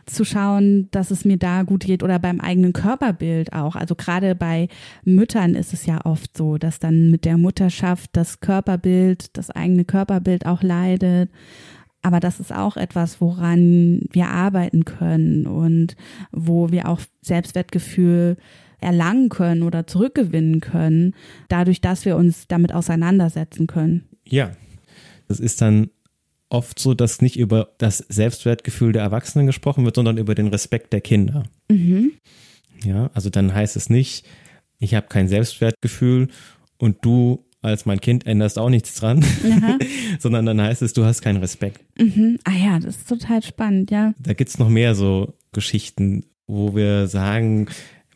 zu 0.07 0.25
schauen, 0.25 0.87
dass 0.91 1.11
es 1.11 1.23
mir 1.23 1.37
da 1.37 1.61
gut 1.63 1.85
geht 1.85 2.01
oder 2.01 2.17
beim 2.17 2.39
eigenen 2.39 2.73
Körperbild 2.73 3.53
auch. 3.53 3.75
Also 3.75 3.93
gerade 3.95 4.33
bei 4.35 4.69
Müttern 5.03 5.53
ist 5.53 5.73
es 5.73 5.85
ja 5.85 6.03
oft 6.03 6.35
so, 6.35 6.57
dass 6.57 6.79
dann 6.79 7.11
mit 7.11 7.25
der 7.25 7.37
Mutterschaft 7.37 8.09
das 8.13 8.39
Körperbild, 8.39 9.37
das 9.37 9.51
eigene 9.51 9.85
Körperbild 9.85 10.47
auch 10.47 10.63
leidet. 10.63 11.29
Aber 12.01 12.19
das 12.19 12.39
ist 12.39 12.53
auch 12.53 12.77
etwas, 12.77 13.19
woran 13.19 14.01
wir 14.11 14.27
arbeiten 14.27 14.85
können 14.85 15.45
und 15.45 15.95
wo 16.31 16.71
wir 16.71 16.87
auch 16.87 17.01
Selbstwertgefühl 17.21 18.37
erlangen 18.79 19.29
können 19.29 19.63
oder 19.63 19.87
zurückgewinnen 19.87 20.61
können, 20.61 21.13
dadurch, 21.49 21.81
dass 21.81 22.05
wir 22.05 22.15
uns 22.15 22.47
damit 22.47 22.73
auseinandersetzen 22.73 23.67
können. 23.67 24.07
Ja, 24.25 24.51
das 25.27 25.39
ist 25.39 25.61
dann 25.61 25.89
oft 26.49 26.79
so, 26.79 26.93
dass 26.93 27.21
nicht 27.21 27.37
über 27.37 27.73
das 27.77 27.97
Selbstwertgefühl 27.97 28.91
der 28.93 29.03
Erwachsenen 29.03 29.47
gesprochen 29.47 29.85
wird, 29.85 29.95
sondern 29.95 30.17
über 30.17 30.35
den 30.35 30.47
Respekt 30.47 30.93
der 30.93 31.01
Kinder. 31.01 31.43
Mhm. 31.69 32.13
Ja, 32.83 33.11
also 33.13 33.29
dann 33.29 33.53
heißt 33.53 33.75
es 33.75 33.89
nicht, 33.89 34.25
ich 34.79 34.95
habe 34.95 35.07
kein 35.07 35.27
Selbstwertgefühl 35.27 36.29
und 36.77 36.97
du 37.01 37.45
als 37.61 37.85
mein 37.85 37.99
Kind 37.99 38.25
änderst 38.25 38.57
auch 38.57 38.69
nichts 38.69 38.95
dran, 38.95 39.23
sondern 40.19 40.45
dann 40.45 40.61
heißt 40.61 40.81
es, 40.81 40.93
du 40.93 41.03
hast 41.05 41.21
keinen 41.21 41.37
Respekt. 41.37 41.81
Mhm. 41.99 42.39
Ah 42.43 42.55
ja, 42.55 42.79
das 42.79 42.97
ist 42.97 43.09
total 43.09 43.43
spannend, 43.43 43.91
ja. 43.91 44.13
Da 44.19 44.33
gibt's 44.33 44.59
noch 44.59 44.69
mehr 44.69 44.95
so 44.95 45.33
Geschichten, 45.51 46.25
wo 46.47 46.75
wir 46.75 47.07
sagen, 47.07 47.67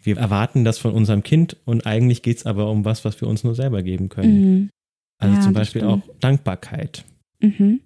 wir 0.01 0.17
erwarten 0.17 0.63
das 0.63 0.79
von 0.79 0.93
unserem 0.93 1.23
Kind 1.23 1.58
und 1.65 1.86
eigentlich 1.86 2.21
geht's 2.21 2.45
aber 2.45 2.69
um 2.69 2.86
was, 2.86 3.06
was 3.06 3.19
wir 3.21 3.27
uns 3.27 3.43
nur 3.43 3.56
selber 3.56 3.84
geben 3.84 4.10
können. 4.10 4.41
Mhm. 4.41 4.69
Also 5.17 5.36
Ja, 5.36 5.41
zum 5.41 5.53
Beispiel 5.53 5.84
auch 5.84 6.01
Dankbarkeit. 6.19 7.06
Mhm. 7.39 7.82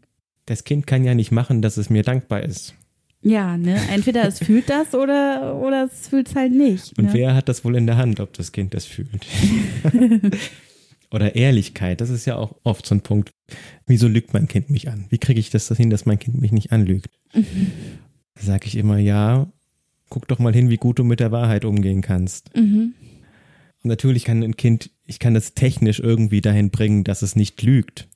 Das 0.45 0.63
Kind 0.63 0.87
kann 0.87 1.03
ja 1.03 1.13
nicht 1.13 1.31
machen, 1.31 1.61
dass 1.61 1.77
es 1.77 1.89
mir 1.89 2.03
dankbar 2.03 2.43
ist. 2.43 2.73
Ja, 3.21 3.57
ne? 3.57 3.79
Entweder 3.91 4.25
es 4.27 4.39
fühlt 4.39 4.69
das 4.69 4.93
oder, 4.93 5.55
oder 5.55 5.85
es 5.85 6.07
fühlt 6.07 6.29
es 6.29 6.35
halt 6.35 6.53
nicht. 6.53 6.97
Und 6.97 7.05
ne? 7.05 7.13
wer 7.13 7.35
hat 7.35 7.49
das 7.49 7.65
wohl 7.65 7.75
in 7.75 7.85
der 7.85 7.97
Hand, 7.97 8.19
ob 8.19 8.33
das 8.33 8.51
Kind 8.51 8.73
das 8.73 8.85
fühlt? 8.85 9.25
Oder 11.11 11.35
Ehrlichkeit, 11.35 12.01
das 12.01 12.09
ist 12.09 12.25
ja 12.25 12.35
auch 12.35 12.55
oft 12.63 12.85
so 12.85 12.93
ein 12.93 13.01
Punkt. 13.01 13.31
Wieso 13.85 14.07
lügt 14.07 14.33
mein 14.33 14.47
Kind 14.47 14.69
mich 14.69 14.89
an? 14.89 15.05
Wie 15.09 15.17
kriege 15.17 15.39
ich 15.39 15.49
das 15.49 15.69
hin, 15.69 15.89
dass 15.89 16.05
mein 16.05 16.19
Kind 16.19 16.41
mich 16.41 16.51
nicht 16.51 16.71
anlügt? 16.73 17.09
Da 17.33 18.41
sage 18.41 18.67
ich 18.67 18.75
immer, 18.75 18.97
ja, 18.97 19.47
guck 20.09 20.27
doch 20.27 20.39
mal 20.39 20.53
hin, 20.53 20.69
wie 20.69 20.77
gut 20.77 20.99
du 20.99 21.03
mit 21.05 21.19
der 21.21 21.31
Wahrheit 21.31 21.63
umgehen 21.63 22.01
kannst. 22.01 22.53
Mhm. 22.55 22.93
Und 23.83 23.89
natürlich 23.89 24.25
kann 24.25 24.43
ein 24.43 24.57
Kind, 24.57 24.89
ich 25.05 25.19
kann 25.19 25.33
das 25.33 25.53
technisch 25.53 25.99
irgendwie 25.99 26.41
dahin 26.41 26.71
bringen, 26.71 27.03
dass 27.05 27.21
es 27.21 27.35
nicht 27.37 27.61
lügt. 27.61 28.09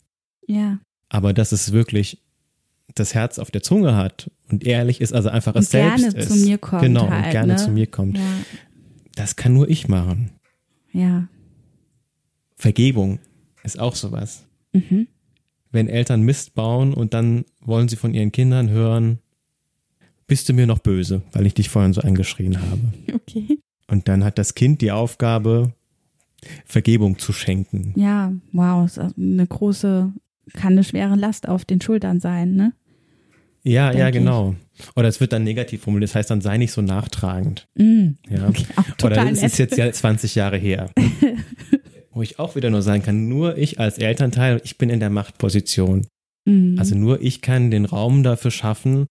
Ja. 0.48 0.80
Aber 1.08 1.34
dass 1.34 1.54
es 1.54 1.72
wirklich 1.72 2.22
das 2.96 3.14
Herz 3.14 3.40
auf 3.40 3.52
der 3.52 3.64
Zunge 3.64 3.96
hat 3.96 4.30
und 4.50 4.66
ehrlich 4.66 5.00
ist, 5.00 5.14
also 5.14 5.30
einfach 5.30 5.56
es 5.56 5.68
Und 5.68 5.72
gerne 5.72 6.12
selbst 6.12 6.18
ist. 6.18 6.28
zu 6.42 6.46
mir 6.46 6.58
kommt 6.58 6.82
Genau, 6.82 7.10
halt, 7.10 7.26
und 7.26 7.32
gerne 7.32 7.54
ne? 7.54 7.60
zu 7.60 7.72
mir 7.72 7.88
kommt. 7.88 8.18
Ja. 8.18 8.24
Das 9.16 9.38
kann 9.38 9.54
nur 9.54 9.70
ich 9.70 9.88
machen. 9.88 10.32
Ja. 10.92 11.30
Vergebung 12.62 13.18
ist 13.64 13.80
auch 13.80 13.96
sowas. 13.96 14.46
Mhm. 14.72 15.08
Wenn 15.72 15.88
Eltern 15.88 16.22
Mist 16.22 16.54
bauen 16.54 16.94
und 16.94 17.16
dann 17.16 17.44
wollen 17.60 17.88
sie 17.88 17.96
von 17.96 18.14
ihren 18.14 18.32
Kindern 18.32 18.70
hören, 18.70 19.18
bist 20.28 20.48
du 20.48 20.54
mir 20.54 20.68
noch 20.68 20.80
böse, 20.80 21.24
weil 21.32 21.48
ich 21.48 21.56
dich 21.56 21.70
vorhin 21.70 21.94
so 21.94 22.02
angeschrien 22.02 22.62
habe. 22.62 22.82
Okay. 23.14 23.60
Und 23.88 24.08
dann 24.08 24.24
hat 24.24 24.38
das 24.38 24.56
Kind 24.56 24.82
die 24.82 24.92
Aufgabe, 24.92 25.74
Vergebung 26.66 27.18
zu 27.20 27.34
schenken. 27.34 27.94
Ja, 27.96 28.34
wow, 28.52 28.86
ist 28.86 29.00
eine 29.00 29.46
große, 29.46 30.12
kann 30.54 30.74
eine 30.74 30.84
schwere 30.84 31.16
Last 31.16 31.48
auf 31.48 31.66
den 31.66 31.82
Schultern 31.82 32.20
sein, 32.20 32.56
ne? 32.56 32.74
Ja, 33.64 33.92
ja, 33.92 34.06
Denke 34.06 34.20
genau. 34.20 34.56
Oder 34.96 35.08
es 35.08 35.20
wird 35.20 35.34
dann 35.34 35.44
negativ 35.44 35.84
formuliert, 35.84 36.10
das 36.10 36.16
heißt 36.16 36.32
dann 36.32 36.42
sei 36.42 36.58
nicht 36.58 36.72
so 36.72 36.82
nachtragend. 36.82 37.68
Mhm. 37.76 38.18
Ja. 38.30 38.48
Okay, 38.48 38.66
auch 38.76 38.86
Oder 39.06 39.30
es 39.32 39.44
ist 39.44 39.58
jetzt 39.60 39.78
ja 39.78 39.92
20 39.92 40.36
Jahre 40.36 40.58
her. 40.58 40.90
Wo 42.14 42.22
ich 42.22 42.40
auch 42.40 42.56
wieder 42.56 42.70
nur 42.70 42.82
sagen 42.82 43.04
kann, 43.04 43.30
nur 43.30 43.58
ich 43.58 43.80
als 43.80 43.98
Elternteil, 43.98 44.62
ich 44.64 44.78
bin 44.78 44.90
in 44.90 45.00
der 45.00 45.10
Machtposition. 45.10 46.06
Mhm. 46.46 46.76
Also 46.78 46.96
nur 46.96 47.22
ich 47.22 47.42
kann 47.42 47.72
den 47.72 47.86
Raum 47.86 48.24
dafür 48.24 48.52
schaffen, 48.52 49.08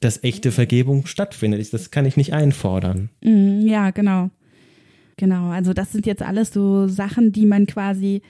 dass 0.00 0.22
echte 0.24 0.52
Vergebung 0.52 1.06
stattfindet. 1.06 1.72
Das 1.72 1.90
kann 1.90 2.06
ich 2.06 2.16
nicht 2.16 2.32
einfordern. 2.32 3.10
Mhm, 3.22 3.66
Ja, 3.66 3.90
genau. 3.90 4.30
Genau, 5.18 5.50
also 5.50 5.72
das 5.72 5.92
sind 5.92 6.06
jetzt 6.06 6.22
alles 6.22 6.52
so 6.52 6.88
Sachen, 6.88 7.32
die 7.32 7.46
man 7.46 7.66
quasi 7.66 8.22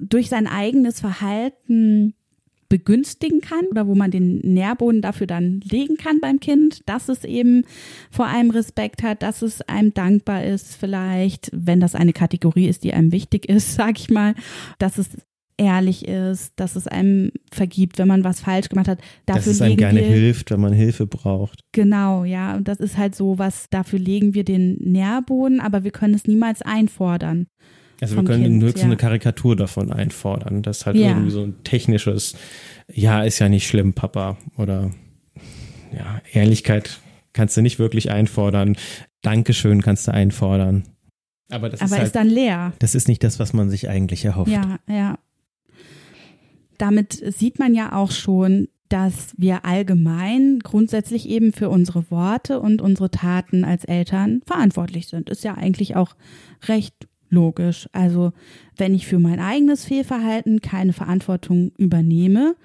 durch 0.00 0.28
sein 0.28 0.46
eigenes 0.46 1.00
Verhalten 1.00 2.14
begünstigen 2.68 3.40
kann 3.40 3.66
oder 3.70 3.86
wo 3.86 3.94
man 3.94 4.10
den 4.10 4.38
Nährboden 4.38 5.02
dafür 5.02 5.26
dann 5.26 5.60
legen 5.60 5.96
kann 5.96 6.20
beim 6.20 6.40
Kind, 6.40 6.88
dass 6.88 7.08
es 7.08 7.24
eben 7.24 7.64
vor 8.10 8.26
allem 8.26 8.50
Respekt 8.50 9.02
hat, 9.02 9.22
dass 9.22 9.42
es 9.42 9.62
einem 9.62 9.94
dankbar 9.94 10.44
ist 10.44 10.76
vielleicht, 10.76 11.50
wenn 11.52 11.80
das 11.80 11.94
eine 11.94 12.12
Kategorie 12.12 12.68
ist, 12.68 12.84
die 12.84 12.92
einem 12.92 13.12
wichtig 13.12 13.48
ist, 13.48 13.74
sag 13.76 13.98
ich 13.98 14.10
mal, 14.10 14.34
dass 14.78 14.98
es 14.98 15.08
ehrlich 15.58 16.06
ist, 16.06 16.52
dass 16.56 16.76
es 16.76 16.86
einem 16.86 17.32
vergibt, 17.50 17.98
wenn 17.98 18.08
man 18.08 18.24
was 18.24 18.40
falsch 18.40 18.68
gemacht 18.68 18.88
hat. 18.88 19.00
Dafür 19.24 19.42
dass 19.42 19.46
es 19.46 19.62
einem 19.62 19.76
gerne 19.76 20.00
wir, 20.00 20.06
hilft, 20.06 20.50
wenn 20.50 20.60
man 20.60 20.72
Hilfe 20.72 21.06
braucht. 21.06 21.60
Genau, 21.72 22.24
ja, 22.24 22.56
und 22.56 22.68
das 22.68 22.78
ist 22.78 22.98
halt 22.98 23.14
so 23.14 23.38
was, 23.38 23.68
dafür 23.70 23.98
legen 23.98 24.34
wir 24.34 24.44
den 24.44 24.76
Nährboden, 24.76 25.60
aber 25.60 25.84
wir 25.84 25.92
können 25.92 26.14
es 26.14 26.26
niemals 26.26 26.62
einfordern. 26.62 27.46
Also 28.00 28.16
wir 28.16 28.24
können 28.24 28.44
Kind, 28.44 28.62
höchstens 28.62 28.82
ja. 28.82 28.86
eine 28.86 28.96
Karikatur 28.96 29.56
davon 29.56 29.90
einfordern. 29.92 30.62
Das 30.62 30.78
ist 30.78 30.86
halt 30.86 30.96
Ja. 30.96 31.08
irgendwie 31.08 31.30
so 31.30 31.42
ein 31.42 31.62
technisches, 31.64 32.36
ja, 32.92 33.22
ist 33.22 33.38
ja 33.38 33.48
nicht 33.48 33.66
schlimm, 33.66 33.94
Papa. 33.94 34.36
Oder 34.56 34.90
ja, 35.96 36.20
Ehrlichkeit 36.32 37.00
kannst 37.32 37.56
du 37.56 37.62
nicht 37.62 37.78
wirklich 37.78 38.10
einfordern. 38.10 38.76
Dankeschön 39.22 39.82
kannst 39.82 40.08
du 40.08 40.12
einfordern. 40.12 40.84
Aber 41.50 41.68
das 41.68 41.80
aber 41.80 41.88
ist 41.88 41.92
ist, 41.94 42.00
halt, 42.00 42.14
dann 42.16 42.28
leer. 42.28 42.72
das 42.80 42.94
ist 42.94 43.08
nicht 43.08 43.22
das, 43.22 43.38
was 43.38 43.52
man 43.52 43.70
sich 43.70 43.88
eigentlich 43.88 44.24
erhofft. 44.24 44.50
Ja, 44.50 44.78
ja. 44.88 45.18
Damit 46.78 47.22
sieht 47.34 47.58
man 47.58 47.74
ja 47.74 47.92
auch 47.92 48.10
schon, 48.10 48.68
dass 48.88 49.34
wir 49.36 49.64
allgemein 49.64 50.60
grundsätzlich 50.62 51.28
eben 51.28 51.52
für 51.52 51.68
unsere 51.68 52.10
Worte 52.10 52.60
und 52.60 52.82
unsere 52.82 53.10
Taten 53.10 53.64
als 53.64 53.84
Eltern 53.84 54.42
verantwortlich 54.46 55.08
sind. 55.08 55.30
Ist 55.30 55.44
ja 55.44 55.54
eigentlich 55.54 55.96
auch 55.96 56.14
recht 56.68 56.94
logisch. 57.28 57.88
Also 57.92 58.32
wenn 58.76 58.94
ich 58.94 59.06
für 59.06 59.18
mein 59.18 59.40
eigenes 59.40 59.84
Fehlverhalten 59.84 60.60
keine 60.60 60.92
Verantwortung 60.92 61.72
übernehme, 61.78 62.56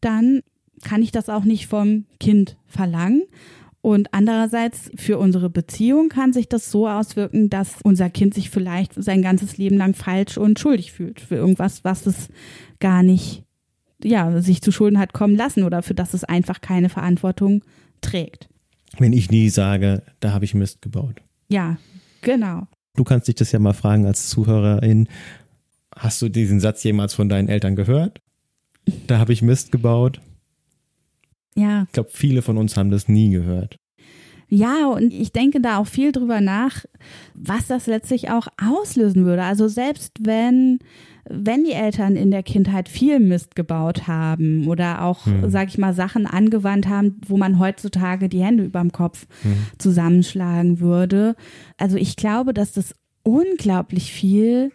dann 0.00 0.42
kann 0.82 1.02
ich 1.02 1.12
das 1.12 1.28
auch 1.28 1.44
nicht 1.44 1.66
vom 1.66 2.04
Kind 2.20 2.56
verlangen. 2.66 3.22
Und 3.80 4.12
andererseits 4.12 4.90
für 4.96 5.16
unsere 5.16 5.48
Beziehung 5.48 6.08
kann 6.08 6.32
sich 6.32 6.48
das 6.48 6.72
so 6.72 6.88
auswirken, 6.88 7.50
dass 7.50 7.76
unser 7.84 8.10
Kind 8.10 8.34
sich 8.34 8.50
vielleicht 8.50 8.92
sein 8.94 9.22
ganzes 9.22 9.58
Leben 9.58 9.76
lang 9.76 9.94
falsch 9.94 10.38
und 10.38 10.58
schuldig 10.58 10.92
fühlt 10.92 11.20
für 11.20 11.36
irgendwas, 11.36 11.84
was 11.84 12.04
es 12.06 12.28
gar 12.80 13.04
nicht, 13.04 13.44
ja, 14.02 14.40
sich 14.42 14.60
zu 14.60 14.72
Schulden 14.72 14.98
hat 14.98 15.12
kommen 15.12 15.36
lassen 15.36 15.62
oder 15.62 15.82
für 15.82 15.94
das 15.94 16.14
es 16.14 16.24
einfach 16.24 16.60
keine 16.60 16.88
Verantwortung 16.88 17.62
trägt. 18.00 18.48
Wenn 18.98 19.12
ich 19.12 19.30
nie 19.30 19.50
sage, 19.50 20.02
da 20.18 20.32
habe 20.32 20.44
ich 20.44 20.54
Mist 20.54 20.82
gebaut. 20.82 21.22
Ja, 21.48 21.76
genau. 22.22 22.66
Du 22.96 23.04
kannst 23.04 23.28
dich 23.28 23.34
das 23.34 23.52
ja 23.52 23.58
mal 23.58 23.74
fragen 23.74 24.06
als 24.06 24.28
Zuhörerin. 24.28 25.08
Hast 25.94 26.20
du 26.22 26.28
diesen 26.28 26.60
Satz 26.60 26.82
jemals 26.82 27.14
von 27.14 27.28
deinen 27.28 27.48
Eltern 27.48 27.76
gehört? 27.76 28.20
Da 29.06 29.18
habe 29.18 29.32
ich 29.32 29.42
Mist 29.42 29.72
gebaut. 29.72 30.20
Ja, 31.54 31.84
Ich 31.86 31.92
glaube, 31.92 32.10
viele 32.12 32.42
von 32.42 32.58
uns 32.58 32.76
haben 32.76 32.90
das 32.90 33.08
nie 33.08 33.30
gehört. 33.30 33.76
Ja, 34.48 34.86
und 34.86 35.12
ich 35.12 35.32
denke 35.32 35.60
da 35.60 35.78
auch 35.78 35.86
viel 35.88 36.12
drüber 36.12 36.40
nach, 36.40 36.84
was 37.34 37.66
das 37.66 37.86
letztlich 37.86 38.30
auch 38.30 38.46
auslösen 38.62 39.24
würde. 39.24 39.42
Also 39.42 39.66
selbst 39.66 40.12
wenn, 40.20 40.78
wenn 41.28 41.64
die 41.64 41.72
Eltern 41.72 42.14
in 42.14 42.30
der 42.30 42.44
Kindheit 42.44 42.88
viel 42.88 43.18
Mist 43.18 43.56
gebaut 43.56 44.06
haben 44.06 44.68
oder 44.68 45.02
auch, 45.02 45.26
Hm. 45.26 45.50
sag 45.50 45.68
ich 45.68 45.78
mal, 45.78 45.94
Sachen 45.94 46.26
angewandt 46.26 46.86
haben, 46.86 47.20
wo 47.26 47.36
man 47.36 47.58
heutzutage 47.58 48.28
die 48.28 48.42
Hände 48.42 48.62
überm 48.64 48.92
Kopf 48.92 49.26
Hm. 49.42 49.56
zusammenschlagen 49.78 50.78
würde. 50.78 51.34
Also 51.76 51.96
ich 51.96 52.14
glaube, 52.14 52.54
dass 52.54 52.70
das 52.72 52.94
unglaublich 53.24 54.12
viel 54.12 54.70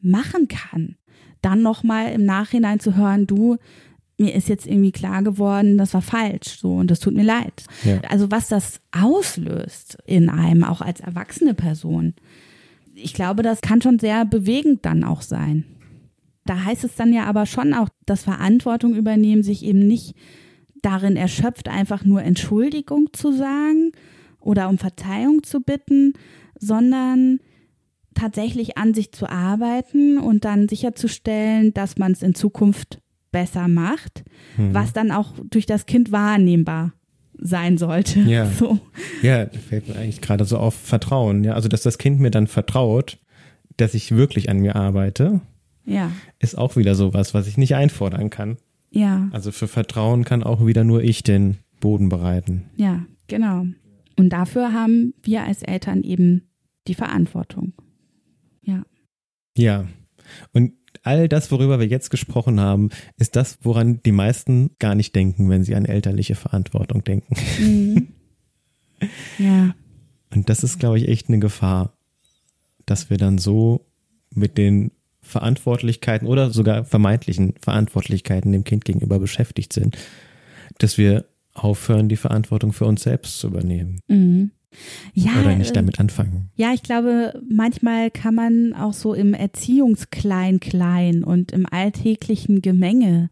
machen 0.00 0.48
kann. 0.48 0.96
Dann 1.42 1.60
nochmal 1.60 2.12
im 2.12 2.24
Nachhinein 2.24 2.80
zu 2.80 2.96
hören, 2.96 3.26
du, 3.26 3.56
mir 4.18 4.34
ist 4.34 4.48
jetzt 4.48 4.66
irgendwie 4.66 4.92
klar 4.92 5.22
geworden, 5.22 5.78
das 5.78 5.94
war 5.94 6.02
falsch, 6.02 6.58
so, 6.58 6.74
und 6.74 6.90
das 6.90 7.00
tut 7.00 7.14
mir 7.14 7.24
leid. 7.24 7.64
Ja. 7.84 8.00
Also 8.08 8.30
was 8.30 8.48
das 8.48 8.80
auslöst 8.92 9.98
in 10.06 10.28
einem, 10.28 10.64
auch 10.64 10.80
als 10.80 11.00
erwachsene 11.00 11.54
Person. 11.54 12.14
Ich 12.94 13.14
glaube, 13.14 13.42
das 13.42 13.60
kann 13.60 13.80
schon 13.80 13.98
sehr 13.98 14.24
bewegend 14.24 14.84
dann 14.84 15.02
auch 15.02 15.22
sein. 15.22 15.64
Da 16.44 16.64
heißt 16.64 16.84
es 16.84 16.96
dann 16.96 17.12
ja 17.12 17.24
aber 17.24 17.46
schon 17.46 17.72
auch, 17.72 17.88
dass 18.06 18.24
Verantwortung 18.24 18.94
übernehmen 18.94 19.42
sich 19.42 19.64
eben 19.64 19.86
nicht 19.86 20.14
darin 20.82 21.16
erschöpft, 21.16 21.68
einfach 21.68 22.04
nur 22.04 22.22
Entschuldigung 22.22 23.08
zu 23.12 23.32
sagen 23.32 23.92
oder 24.40 24.68
um 24.68 24.78
Verzeihung 24.78 25.42
zu 25.44 25.60
bitten, 25.60 26.14
sondern 26.58 27.38
tatsächlich 28.14 28.76
an 28.76 28.92
sich 28.92 29.12
zu 29.12 29.28
arbeiten 29.28 30.18
und 30.18 30.44
dann 30.44 30.68
sicherzustellen, 30.68 31.72
dass 31.72 31.96
man 31.96 32.12
es 32.12 32.22
in 32.22 32.34
Zukunft 32.34 33.01
besser 33.32 33.66
macht, 33.68 34.22
Mhm. 34.56 34.74
was 34.74 34.92
dann 34.92 35.10
auch 35.10 35.32
durch 35.50 35.66
das 35.66 35.86
Kind 35.86 36.12
wahrnehmbar 36.12 36.92
sein 37.38 37.78
sollte. 37.78 38.20
Ja. 38.20 38.46
So. 38.58 38.78
Ja, 39.22 39.46
fällt 39.46 39.88
mir 39.88 39.96
eigentlich 39.96 40.20
gerade 40.20 40.44
so 40.44 40.58
auf 40.58 40.74
Vertrauen. 40.74 41.42
Ja, 41.42 41.54
also 41.54 41.68
dass 41.68 41.82
das 41.82 41.98
Kind 41.98 42.20
mir 42.20 42.30
dann 42.30 42.46
vertraut, 42.46 43.18
dass 43.78 43.94
ich 43.94 44.12
wirklich 44.14 44.48
an 44.50 44.58
mir 44.60 44.76
arbeite, 44.76 45.40
Ja, 45.84 46.12
ist 46.38 46.56
auch 46.56 46.76
wieder 46.76 46.94
sowas, 46.94 47.34
was 47.34 47.46
ich 47.48 47.56
nicht 47.58 47.74
einfordern 47.74 48.30
kann. 48.30 48.58
ja, 48.90 49.28
Also 49.32 49.50
für 49.50 49.66
Vertrauen 49.66 50.24
kann 50.24 50.42
auch 50.44 50.64
wieder 50.66 50.84
nur 50.84 51.02
ich 51.02 51.22
den 51.22 51.56
Boden 51.80 52.08
bereiten. 52.10 52.66
ja, 52.76 53.04
genau. 53.26 53.64
Und 54.18 54.28
dafür 54.28 54.74
haben 54.74 55.14
wir 55.22 55.42
als 55.44 55.62
Eltern 55.62 56.02
eben 56.02 56.42
die 56.86 56.94
Verantwortung. 56.94 57.72
Ja, 58.60 58.82
Ja. 59.56 59.86
Und 60.52 60.72
all 61.02 61.28
das, 61.28 61.50
worüber 61.50 61.80
wir 61.80 61.86
jetzt 61.86 62.10
gesprochen 62.10 62.60
haben, 62.60 62.90
ist 63.18 63.36
das, 63.36 63.58
woran 63.62 64.02
die 64.02 64.12
meisten 64.12 64.70
gar 64.78 64.94
nicht 64.94 65.14
denken, 65.14 65.50
wenn 65.50 65.64
sie 65.64 65.74
an 65.74 65.84
elterliche 65.84 66.34
Verantwortung 66.34 67.04
denken. 67.04 67.34
mhm. 67.58 68.08
ja, 69.38 69.74
Und 70.32 70.48
das 70.48 70.62
ist, 70.62 70.78
glaube 70.78 70.98
ich, 70.98 71.08
echt 71.08 71.28
eine 71.28 71.40
Gefahr, 71.40 71.96
dass 72.86 73.10
wir 73.10 73.16
dann 73.16 73.38
so 73.38 73.86
mit 74.30 74.58
den 74.58 74.92
Verantwortlichkeiten 75.20 76.26
oder 76.26 76.50
sogar 76.50 76.84
vermeintlichen 76.84 77.54
Verantwortlichkeiten 77.60 78.52
dem 78.52 78.64
Kind 78.64 78.84
gegenüber 78.84 79.18
beschäftigt 79.18 79.72
sind, 79.72 79.96
dass 80.78 80.98
wir 80.98 81.26
aufhören, 81.54 82.08
die 82.08 82.16
Verantwortung 82.16 82.72
für 82.72 82.86
uns 82.86 83.02
selbst 83.02 83.38
zu 83.38 83.48
übernehmen 83.48 84.00
mhm. 84.08 84.50
Ja. 85.14 85.32
oder 85.40 85.56
nicht 85.56 85.70
äh, 85.70 85.74
damit 85.74 86.00
anfangen. 86.00 86.50
Ja, 86.54 86.72
ich 86.72 86.82
glaube, 86.82 87.40
manchmal 87.48 88.10
kann 88.10 88.34
man 88.34 88.74
auch 88.74 88.92
so 88.92 89.14
im 89.14 89.34
Erziehungsklein-Klein 89.34 91.24
und 91.24 91.52
im 91.52 91.66
alltäglichen 91.70 92.62
Gemenge 92.62 93.30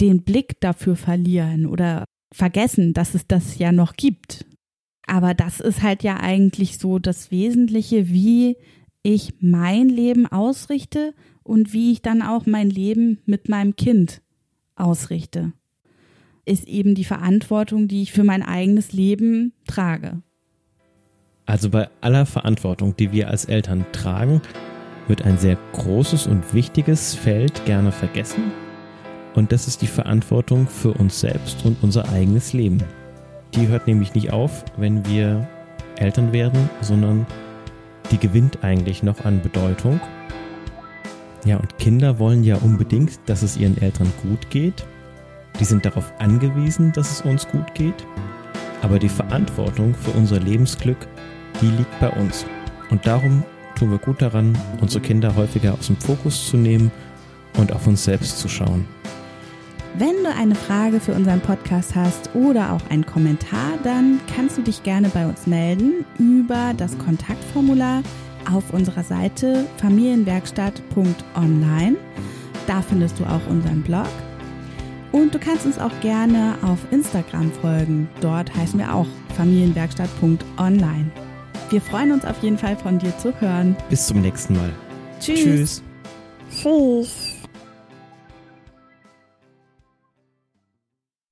den 0.00 0.22
Blick 0.22 0.60
dafür 0.60 0.96
verlieren 0.96 1.66
oder 1.66 2.04
vergessen, 2.32 2.94
dass 2.94 3.14
es 3.14 3.26
das 3.26 3.58
ja 3.58 3.72
noch 3.72 3.94
gibt. 3.94 4.46
Aber 5.06 5.34
das 5.34 5.60
ist 5.60 5.82
halt 5.82 6.02
ja 6.02 6.18
eigentlich 6.18 6.78
so 6.78 6.98
das 6.98 7.30
Wesentliche, 7.30 8.08
wie 8.08 8.56
ich 9.02 9.34
mein 9.40 9.88
Leben 9.88 10.26
ausrichte 10.26 11.14
und 11.42 11.72
wie 11.72 11.92
ich 11.92 12.02
dann 12.02 12.22
auch 12.22 12.46
mein 12.46 12.70
Leben 12.70 13.18
mit 13.26 13.48
meinem 13.48 13.76
Kind 13.76 14.22
ausrichte. 14.76 15.52
Ist 16.46 16.66
eben 16.66 16.94
die 16.94 17.04
Verantwortung, 17.04 17.86
die 17.86 18.02
ich 18.02 18.12
für 18.12 18.24
mein 18.24 18.42
eigenes 18.42 18.92
Leben 18.92 19.52
trage. 19.66 20.22
Also 21.46 21.68
bei 21.68 21.88
aller 22.00 22.24
Verantwortung, 22.24 22.96
die 22.96 23.12
wir 23.12 23.28
als 23.28 23.44
Eltern 23.44 23.84
tragen, 23.92 24.40
wird 25.08 25.22
ein 25.22 25.36
sehr 25.36 25.58
großes 25.72 26.26
und 26.26 26.54
wichtiges 26.54 27.14
Feld 27.14 27.64
gerne 27.66 27.92
vergessen. 27.92 28.52
Und 29.34 29.52
das 29.52 29.68
ist 29.68 29.82
die 29.82 29.86
Verantwortung 29.86 30.66
für 30.66 30.92
uns 30.92 31.20
selbst 31.20 31.64
und 31.66 31.76
unser 31.82 32.08
eigenes 32.10 32.52
Leben. 32.54 32.78
Die 33.54 33.68
hört 33.68 33.86
nämlich 33.86 34.14
nicht 34.14 34.32
auf, 34.32 34.64
wenn 34.76 35.04
wir 35.06 35.46
Eltern 35.96 36.32
werden, 36.32 36.70
sondern 36.80 37.26
die 38.10 38.18
gewinnt 38.18 38.64
eigentlich 38.64 39.02
noch 39.02 39.24
an 39.24 39.42
Bedeutung. 39.42 40.00
Ja, 41.44 41.58
und 41.58 41.76
Kinder 41.78 42.18
wollen 42.18 42.42
ja 42.42 42.56
unbedingt, 42.56 43.18
dass 43.26 43.42
es 43.42 43.58
ihren 43.58 43.76
Eltern 43.80 44.10
gut 44.22 44.48
geht. 44.48 44.86
Die 45.60 45.64
sind 45.64 45.84
darauf 45.84 46.10
angewiesen, 46.18 46.92
dass 46.92 47.10
es 47.10 47.20
uns 47.20 47.46
gut 47.46 47.74
geht. 47.74 48.06
Aber 48.82 48.98
die 48.98 49.08
Verantwortung 49.08 49.94
für 49.94 50.10
unser 50.12 50.40
Lebensglück 50.40 51.06
die 51.60 51.70
liegt 51.70 52.00
bei 52.00 52.10
uns. 52.10 52.46
Und 52.90 53.06
darum 53.06 53.42
tun 53.74 53.90
wir 53.90 53.98
gut 53.98 54.22
daran, 54.22 54.56
unsere 54.80 55.02
Kinder 55.02 55.36
häufiger 55.36 55.74
aus 55.74 55.88
dem 55.88 55.96
Fokus 55.96 56.48
zu 56.48 56.56
nehmen 56.56 56.90
und 57.58 57.72
auf 57.72 57.86
uns 57.86 58.04
selbst 58.04 58.38
zu 58.38 58.48
schauen. 58.48 58.86
Wenn 59.96 60.24
du 60.24 60.30
eine 60.36 60.56
Frage 60.56 60.98
für 60.98 61.12
unseren 61.12 61.40
Podcast 61.40 61.94
hast 61.94 62.34
oder 62.34 62.72
auch 62.72 62.80
einen 62.90 63.06
Kommentar, 63.06 63.78
dann 63.84 64.18
kannst 64.34 64.58
du 64.58 64.62
dich 64.62 64.82
gerne 64.82 65.08
bei 65.08 65.24
uns 65.24 65.46
melden 65.46 66.04
über 66.18 66.74
das 66.76 66.98
Kontaktformular 66.98 68.02
auf 68.52 68.72
unserer 68.72 69.04
Seite 69.04 69.66
familienwerkstatt.online. 69.76 71.96
Da 72.66 72.82
findest 72.82 73.20
du 73.20 73.24
auch 73.24 73.46
unseren 73.48 73.82
Blog. 73.82 74.08
Und 75.12 75.32
du 75.32 75.38
kannst 75.38 75.64
uns 75.64 75.78
auch 75.78 75.92
gerne 76.00 76.56
auf 76.62 76.80
Instagram 76.90 77.52
folgen. 77.52 78.08
Dort 78.20 78.52
heißen 78.52 78.80
wir 78.80 78.92
auch 78.92 79.06
familienwerkstatt.online. 79.36 81.12
Wir 81.74 81.80
freuen 81.80 82.12
uns 82.12 82.24
auf 82.24 82.40
jeden 82.40 82.56
Fall 82.56 82.76
von 82.76 83.00
dir 83.00 83.12
zu 83.18 83.34
hören. 83.40 83.74
Bis 83.90 84.06
zum 84.06 84.20
nächsten 84.20 84.54
Mal. 84.54 84.70
Tschüss. 85.18 85.42
Tschüss. 85.42 85.82
Tschüss. 86.62 87.33